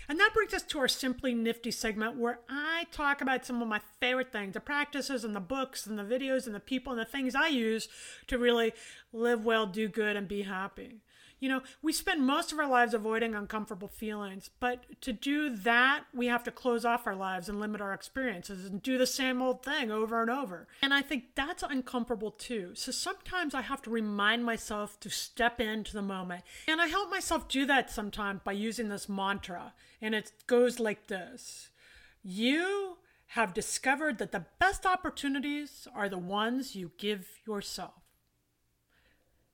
And 0.08 0.18
that 0.18 0.32
brings 0.32 0.54
us 0.54 0.62
to 0.62 0.78
our 0.78 0.88
Simply 0.88 1.34
Nifty 1.34 1.70
segment 1.70 2.16
where 2.16 2.40
I 2.48 2.86
talk 2.90 3.20
about 3.20 3.44
some 3.44 3.60
of 3.60 3.68
my 3.68 3.80
favorite 4.00 4.32
things 4.32 4.54
the 4.54 4.60
practices 4.60 5.22
and 5.22 5.36
the 5.36 5.40
books 5.40 5.86
and 5.86 5.98
the 5.98 6.02
videos 6.02 6.46
and 6.46 6.54
the 6.54 6.60
people 6.60 6.92
and 6.92 7.00
the 7.00 7.04
things 7.04 7.34
I 7.34 7.48
use 7.48 7.88
to 8.28 8.38
really 8.38 8.72
live 9.12 9.44
well, 9.44 9.66
do 9.66 9.86
good, 9.86 10.16
and 10.16 10.26
be 10.26 10.42
happy. 10.42 11.02
You 11.40 11.48
know, 11.48 11.62
we 11.82 11.92
spend 11.92 12.26
most 12.26 12.52
of 12.52 12.58
our 12.58 12.68
lives 12.68 12.94
avoiding 12.94 13.34
uncomfortable 13.34 13.88
feelings, 13.88 14.50
but 14.58 15.00
to 15.02 15.12
do 15.12 15.54
that, 15.56 16.04
we 16.12 16.26
have 16.26 16.42
to 16.44 16.50
close 16.50 16.84
off 16.84 17.06
our 17.06 17.14
lives 17.14 17.48
and 17.48 17.60
limit 17.60 17.80
our 17.80 17.92
experiences 17.92 18.64
and 18.64 18.82
do 18.82 18.98
the 18.98 19.06
same 19.06 19.40
old 19.40 19.64
thing 19.64 19.90
over 19.90 20.20
and 20.20 20.30
over. 20.30 20.66
And 20.82 20.92
I 20.92 21.02
think 21.02 21.34
that's 21.34 21.62
uncomfortable 21.62 22.32
too. 22.32 22.72
So 22.74 22.90
sometimes 22.90 23.54
I 23.54 23.62
have 23.62 23.82
to 23.82 23.90
remind 23.90 24.44
myself 24.44 24.98
to 25.00 25.10
step 25.10 25.60
into 25.60 25.92
the 25.92 26.02
moment. 26.02 26.42
And 26.66 26.80
I 26.80 26.88
help 26.88 27.10
myself 27.10 27.48
do 27.48 27.66
that 27.66 27.90
sometimes 27.90 28.40
by 28.44 28.52
using 28.52 28.88
this 28.88 29.08
mantra. 29.08 29.74
And 30.00 30.14
it 30.14 30.32
goes 30.46 30.80
like 30.80 31.06
this 31.06 31.70
You 32.22 32.96
have 33.32 33.54
discovered 33.54 34.18
that 34.18 34.32
the 34.32 34.46
best 34.58 34.86
opportunities 34.86 35.86
are 35.94 36.08
the 36.08 36.18
ones 36.18 36.74
you 36.74 36.90
give 36.98 37.28
yourself. 37.46 38.07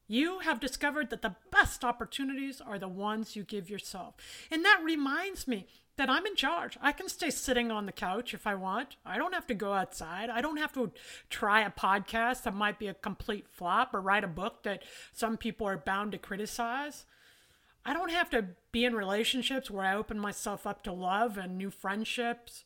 You 0.07 0.41
have 0.41 0.61
discovered 0.61 1.11
that 1.11 1.23
the 1.23 1.37
best 1.51 1.85
opportunities 1.85 2.61
are 2.61 2.79
the 2.79 2.89
ones 2.89 3.37
you 3.37 3.43
give 3.43 3.71
yourself. 3.71 4.15
And 4.51 4.65
that 4.65 4.83
reminds 4.85 5.49
me 5.49 5.67
that 5.97 6.11
I'm 6.11 6.27
in 6.27 6.35
charge. 6.35 6.77
I 6.83 6.93
can 6.93 7.09
stay 7.09 7.31
sitting 7.31 7.71
on 7.71 7.87
the 7.87 7.93
couch 7.93 8.35
if 8.35 8.47
I 8.47 8.55
want. 8.55 8.97
I 9.07 9.17
don't 9.17 9.33
have 9.33 9.47
to 9.47 9.55
go 9.55 9.73
outside. 9.73 10.29
I 10.29 10.41
don't 10.41 10.57
have 10.57 10.73
to 10.75 10.91
try 11.31 11.63
a 11.63 11.71
podcast 11.71 12.43
that 12.43 12.55
might 12.55 12.79
be 12.79 12.89
a 12.89 12.95
complete 12.95 13.47
flop 13.49 13.95
or 13.95 14.01
write 14.01 14.25
a 14.25 14.29
book 14.29 14.65
that 14.65 14.83
some 15.13 15.37
people 15.37 15.67
are 15.67 15.79
bound 15.79 16.13
to 16.13 16.19
criticize. 16.19 17.07
I 17.87 17.93
don't 17.93 18.11
have 18.11 18.31
to 18.31 18.47
be 18.73 18.85
in 18.85 18.95
relationships 18.95 19.71
where 19.71 19.87
I 19.87 19.95
open 19.95 20.19
myself 20.19 20.67
up 20.67 20.83
to 20.85 20.93
love 20.93 21.39
and 21.39 21.57
new 21.57 21.71
friendships. 21.71 22.65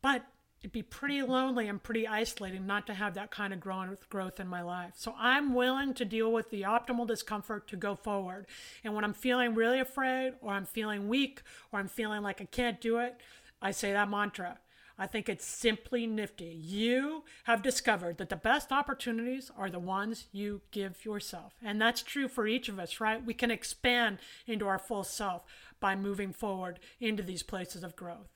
But 0.00 0.24
it'd 0.60 0.72
be 0.72 0.82
pretty 0.82 1.22
lonely 1.22 1.68
and 1.68 1.82
pretty 1.82 2.06
isolating 2.06 2.66
not 2.66 2.86
to 2.86 2.94
have 2.94 3.14
that 3.14 3.30
kind 3.30 3.52
of 3.52 3.60
growth 3.60 4.40
in 4.40 4.48
my 4.48 4.62
life. 4.62 4.92
So 4.96 5.14
I'm 5.18 5.54
willing 5.54 5.94
to 5.94 6.04
deal 6.04 6.32
with 6.32 6.50
the 6.50 6.62
optimal 6.62 7.06
discomfort 7.06 7.68
to 7.68 7.76
go 7.76 7.94
forward. 7.94 8.46
And 8.82 8.94
when 8.94 9.04
I'm 9.04 9.14
feeling 9.14 9.54
really 9.54 9.80
afraid, 9.80 10.34
or 10.40 10.52
I'm 10.52 10.66
feeling 10.66 11.08
weak, 11.08 11.42
or 11.72 11.78
I'm 11.78 11.88
feeling 11.88 12.22
like 12.22 12.40
I 12.40 12.46
can't 12.46 12.80
do 12.80 12.98
it, 12.98 13.20
I 13.62 13.70
say 13.70 13.92
that 13.92 14.10
mantra. 14.10 14.58
I 14.98 15.06
think 15.06 15.28
it's 15.28 15.44
simply 15.44 16.06
nifty. 16.06 16.46
You 16.46 17.24
have 17.44 17.60
discovered 17.62 18.16
that 18.16 18.30
the 18.30 18.36
best 18.36 18.72
opportunities 18.72 19.50
are 19.56 19.68
the 19.68 19.78
ones 19.78 20.26
you 20.32 20.62
give 20.70 21.04
yourself. 21.04 21.52
And 21.62 21.80
that's 21.80 22.02
true 22.02 22.28
for 22.28 22.46
each 22.46 22.70
of 22.70 22.78
us, 22.78 22.98
right? 22.98 23.24
We 23.24 23.34
can 23.34 23.50
expand 23.50 24.18
into 24.46 24.66
our 24.66 24.78
full 24.78 25.04
self 25.04 25.42
by 25.80 25.96
moving 25.96 26.32
forward 26.32 26.80
into 26.98 27.22
these 27.22 27.42
places 27.42 27.84
of 27.84 27.94
growth. 27.94 28.35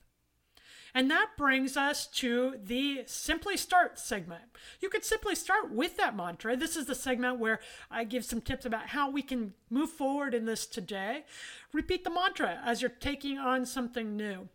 And 0.94 1.10
that 1.10 1.30
brings 1.36 1.76
us 1.76 2.06
to 2.06 2.56
the 2.62 3.04
Simply 3.06 3.56
Start 3.56 3.98
segment. 3.98 4.42
You 4.80 4.88
could 4.88 5.04
simply 5.04 5.34
start 5.34 5.70
with 5.70 5.96
that 5.96 6.16
mantra. 6.16 6.56
This 6.56 6.76
is 6.76 6.86
the 6.86 6.94
segment 6.94 7.38
where 7.38 7.60
I 7.90 8.04
give 8.04 8.24
some 8.24 8.40
tips 8.40 8.64
about 8.64 8.88
how 8.88 9.10
we 9.10 9.22
can 9.22 9.54
move 9.68 9.90
forward 9.90 10.34
in 10.34 10.46
this 10.46 10.66
today. 10.66 11.24
Repeat 11.72 12.04
the 12.04 12.10
mantra 12.10 12.60
as 12.64 12.82
you're 12.82 12.90
taking 12.90 13.38
on 13.38 13.66
something 13.66 14.16
new. 14.16 14.48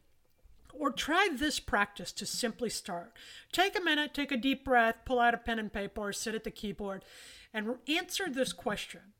Or 0.77 0.91
try 0.91 1.29
this 1.31 1.61
practice 1.61 2.11
to 2.13 2.25
simply 2.25 2.69
start. 2.69 3.13
Take 3.53 3.77
a 3.77 3.83
minute, 3.83 4.13
take 4.13 4.33
a 4.33 4.37
deep 4.37 4.65
breath, 4.65 4.95
pull 5.05 5.19
out 5.19 5.33
a 5.33 5.37
pen 5.37 5.57
and 5.57 5.71
paper, 5.71 6.01
or 6.01 6.13
sit 6.13 6.35
at 6.35 6.43
the 6.43 6.51
keyboard, 6.51 7.05
and 7.53 7.75
answer 7.87 8.25
this 8.29 8.51
question 8.51 9.13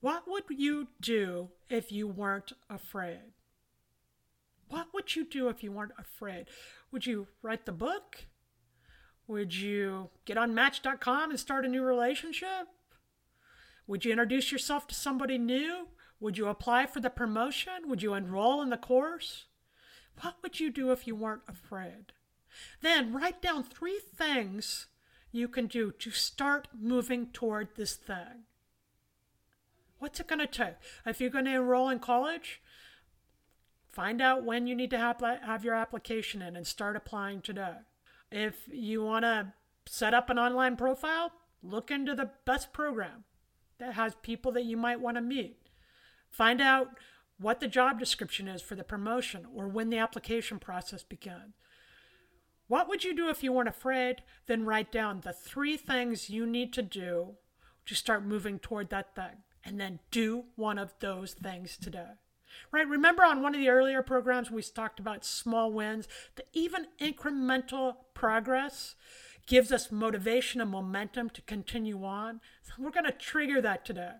What 0.00 0.26
would 0.26 0.44
you 0.48 0.88
do 0.98 1.50
if 1.68 1.92
you 1.92 2.08
weren't 2.08 2.52
afraid? 2.70 3.35
What 4.68 4.88
would 4.92 5.14
you 5.14 5.24
do 5.24 5.48
if 5.48 5.62
you 5.62 5.72
weren't 5.72 5.92
afraid? 5.98 6.46
Would 6.90 7.06
you 7.06 7.28
write 7.42 7.66
the 7.66 7.72
book? 7.72 8.26
Would 9.28 9.54
you 9.54 10.10
get 10.24 10.38
on 10.38 10.54
Match.com 10.54 11.30
and 11.30 11.38
start 11.40 11.64
a 11.64 11.68
new 11.68 11.82
relationship? 11.82 12.68
Would 13.86 14.04
you 14.04 14.12
introduce 14.12 14.50
yourself 14.50 14.86
to 14.88 14.94
somebody 14.94 15.38
new? 15.38 15.88
Would 16.20 16.38
you 16.38 16.48
apply 16.48 16.86
for 16.86 17.00
the 17.00 17.10
promotion? 17.10 17.88
Would 17.88 18.02
you 18.02 18.14
enroll 18.14 18.62
in 18.62 18.70
the 18.70 18.76
course? 18.76 19.46
What 20.22 20.36
would 20.42 20.58
you 20.60 20.70
do 20.70 20.92
if 20.92 21.06
you 21.06 21.14
weren't 21.14 21.42
afraid? 21.48 22.12
Then 22.80 23.12
write 23.12 23.42
down 23.42 23.62
three 23.62 24.00
things 24.16 24.86
you 25.30 25.48
can 25.48 25.66
do 25.66 25.92
to 25.92 26.10
start 26.10 26.68
moving 26.78 27.26
toward 27.32 27.68
this 27.76 27.94
thing. 27.94 28.46
What's 29.98 30.20
it 30.20 30.28
going 30.28 30.38
to 30.40 30.46
take? 30.46 30.74
If 31.04 31.20
you're 31.20 31.30
going 31.30 31.44
to 31.46 31.54
enroll 31.54 31.88
in 31.88 31.98
college, 31.98 32.60
Find 33.96 34.20
out 34.20 34.44
when 34.44 34.66
you 34.66 34.74
need 34.74 34.90
to 34.90 34.98
have, 34.98 35.22
have 35.22 35.64
your 35.64 35.72
application 35.72 36.42
in 36.42 36.54
and 36.54 36.66
start 36.66 36.96
applying 36.96 37.40
today. 37.40 37.76
If 38.30 38.68
you 38.70 39.02
want 39.02 39.22
to 39.22 39.54
set 39.86 40.12
up 40.12 40.28
an 40.28 40.38
online 40.38 40.76
profile, 40.76 41.32
look 41.62 41.90
into 41.90 42.14
the 42.14 42.28
best 42.44 42.74
program 42.74 43.24
that 43.78 43.94
has 43.94 44.14
people 44.20 44.52
that 44.52 44.66
you 44.66 44.76
might 44.76 45.00
want 45.00 45.16
to 45.16 45.22
meet. 45.22 45.70
Find 46.28 46.60
out 46.60 46.88
what 47.38 47.60
the 47.60 47.68
job 47.68 47.98
description 47.98 48.48
is 48.48 48.60
for 48.60 48.74
the 48.74 48.84
promotion 48.84 49.46
or 49.54 49.66
when 49.66 49.88
the 49.88 49.96
application 49.96 50.58
process 50.58 51.02
begins. 51.02 51.54
What 52.68 52.90
would 52.90 53.02
you 53.02 53.16
do 53.16 53.30
if 53.30 53.42
you 53.42 53.50
weren't 53.50 53.66
afraid? 53.66 54.16
Then 54.44 54.66
write 54.66 54.92
down 54.92 55.22
the 55.22 55.32
three 55.32 55.78
things 55.78 56.28
you 56.28 56.44
need 56.44 56.74
to 56.74 56.82
do 56.82 57.36
to 57.86 57.94
start 57.94 58.26
moving 58.26 58.58
toward 58.58 58.90
that 58.90 59.14
thing. 59.14 59.44
And 59.64 59.80
then 59.80 60.00
do 60.10 60.44
one 60.54 60.78
of 60.78 60.92
those 61.00 61.32
things 61.32 61.78
today 61.78 62.16
right? 62.72 62.88
Remember 62.88 63.24
on 63.24 63.42
one 63.42 63.54
of 63.54 63.60
the 63.60 63.68
earlier 63.68 64.02
programs, 64.02 64.50
we 64.50 64.62
talked 64.62 65.00
about 65.00 65.24
small 65.24 65.72
wins, 65.72 66.08
that 66.36 66.48
even 66.52 66.86
incremental 67.00 67.96
progress 68.14 68.94
gives 69.46 69.70
us 69.70 69.92
motivation 69.92 70.60
and 70.60 70.70
momentum 70.70 71.30
to 71.30 71.42
continue 71.42 72.04
on. 72.04 72.40
So 72.62 72.72
we're 72.78 72.90
going 72.90 73.04
to 73.04 73.12
trigger 73.12 73.60
that 73.62 73.84
today. 73.84 74.12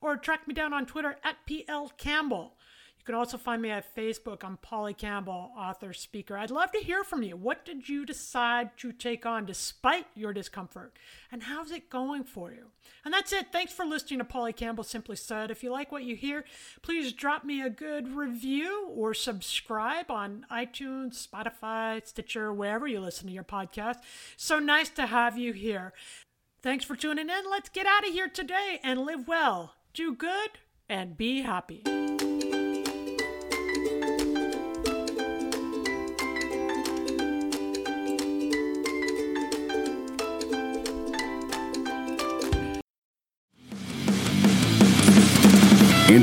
or 0.01 0.17
track 0.17 0.47
me 0.47 0.55
down 0.55 0.73
on 0.73 0.87
Twitter 0.87 1.17
at 1.23 1.45
PL 1.45 1.91
Campbell. 1.95 2.55
You 3.01 3.05
can 3.05 3.15
also 3.15 3.39
find 3.39 3.63
me 3.63 3.71
at 3.71 3.95
Facebook. 3.95 4.43
I'm 4.43 4.57
Polly 4.57 4.93
Campbell, 4.93 5.49
author, 5.57 5.91
speaker. 5.91 6.37
I'd 6.37 6.51
love 6.51 6.71
to 6.73 6.77
hear 6.77 7.03
from 7.03 7.23
you. 7.23 7.35
What 7.35 7.65
did 7.65 7.89
you 7.89 8.05
decide 8.05 8.77
to 8.77 8.91
take 8.91 9.25
on 9.25 9.47
despite 9.47 10.05
your 10.13 10.33
discomfort? 10.33 10.93
And 11.31 11.41
how's 11.41 11.71
it 11.71 11.89
going 11.89 12.25
for 12.25 12.51
you? 12.51 12.67
And 13.03 13.11
that's 13.11 13.33
it. 13.33 13.47
Thanks 13.51 13.73
for 13.73 13.85
listening 13.85 14.19
to 14.19 14.23
Polly 14.23 14.53
Campbell 14.53 14.83
Simply 14.83 15.15
Said. 15.15 15.49
If 15.49 15.63
you 15.63 15.71
like 15.71 15.91
what 15.91 16.03
you 16.03 16.15
hear, 16.15 16.45
please 16.83 17.11
drop 17.11 17.43
me 17.43 17.63
a 17.63 17.71
good 17.71 18.15
review 18.15 18.89
or 18.89 19.15
subscribe 19.15 20.11
on 20.11 20.45
iTunes, 20.51 21.27
Spotify, 21.27 22.05
Stitcher, 22.05 22.53
wherever 22.53 22.87
you 22.87 22.99
listen 22.99 23.25
to 23.25 23.33
your 23.33 23.43
podcast. 23.43 23.97
So 24.37 24.59
nice 24.59 24.89
to 24.89 25.07
have 25.07 25.39
you 25.39 25.53
here. 25.53 25.93
Thanks 26.61 26.85
for 26.85 26.95
tuning 26.95 27.31
in. 27.31 27.49
Let's 27.49 27.69
get 27.69 27.87
out 27.87 28.07
of 28.07 28.13
here 28.13 28.27
today 28.27 28.79
and 28.83 28.99
live 28.99 29.27
well, 29.27 29.73
do 29.95 30.13
good, 30.13 30.51
and 30.87 31.17
be 31.17 31.41
happy. 31.41 31.81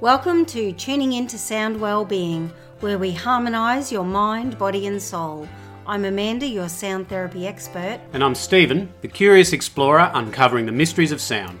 Welcome 0.00 0.46
to 0.46 0.72
Tuning 0.72 1.14
Into 1.14 1.36
Sound 1.36 1.80
Wellbeing, 1.80 2.52
where 2.80 2.98
we 2.98 3.10
harmonize 3.12 3.90
your 3.90 4.04
mind, 4.04 4.58
body, 4.58 4.86
and 4.86 5.02
soul 5.02 5.48
I'm 5.88 6.04
Amanda, 6.04 6.48
your 6.48 6.68
sound 6.68 7.08
therapy 7.08 7.46
expert. 7.46 8.00
And 8.12 8.24
I'm 8.24 8.34
Stephen, 8.34 8.92
the 9.02 9.08
curious 9.08 9.52
explorer 9.52 10.10
uncovering 10.14 10.66
the 10.66 10.72
mysteries 10.72 11.12
of 11.12 11.20
sound. 11.20 11.60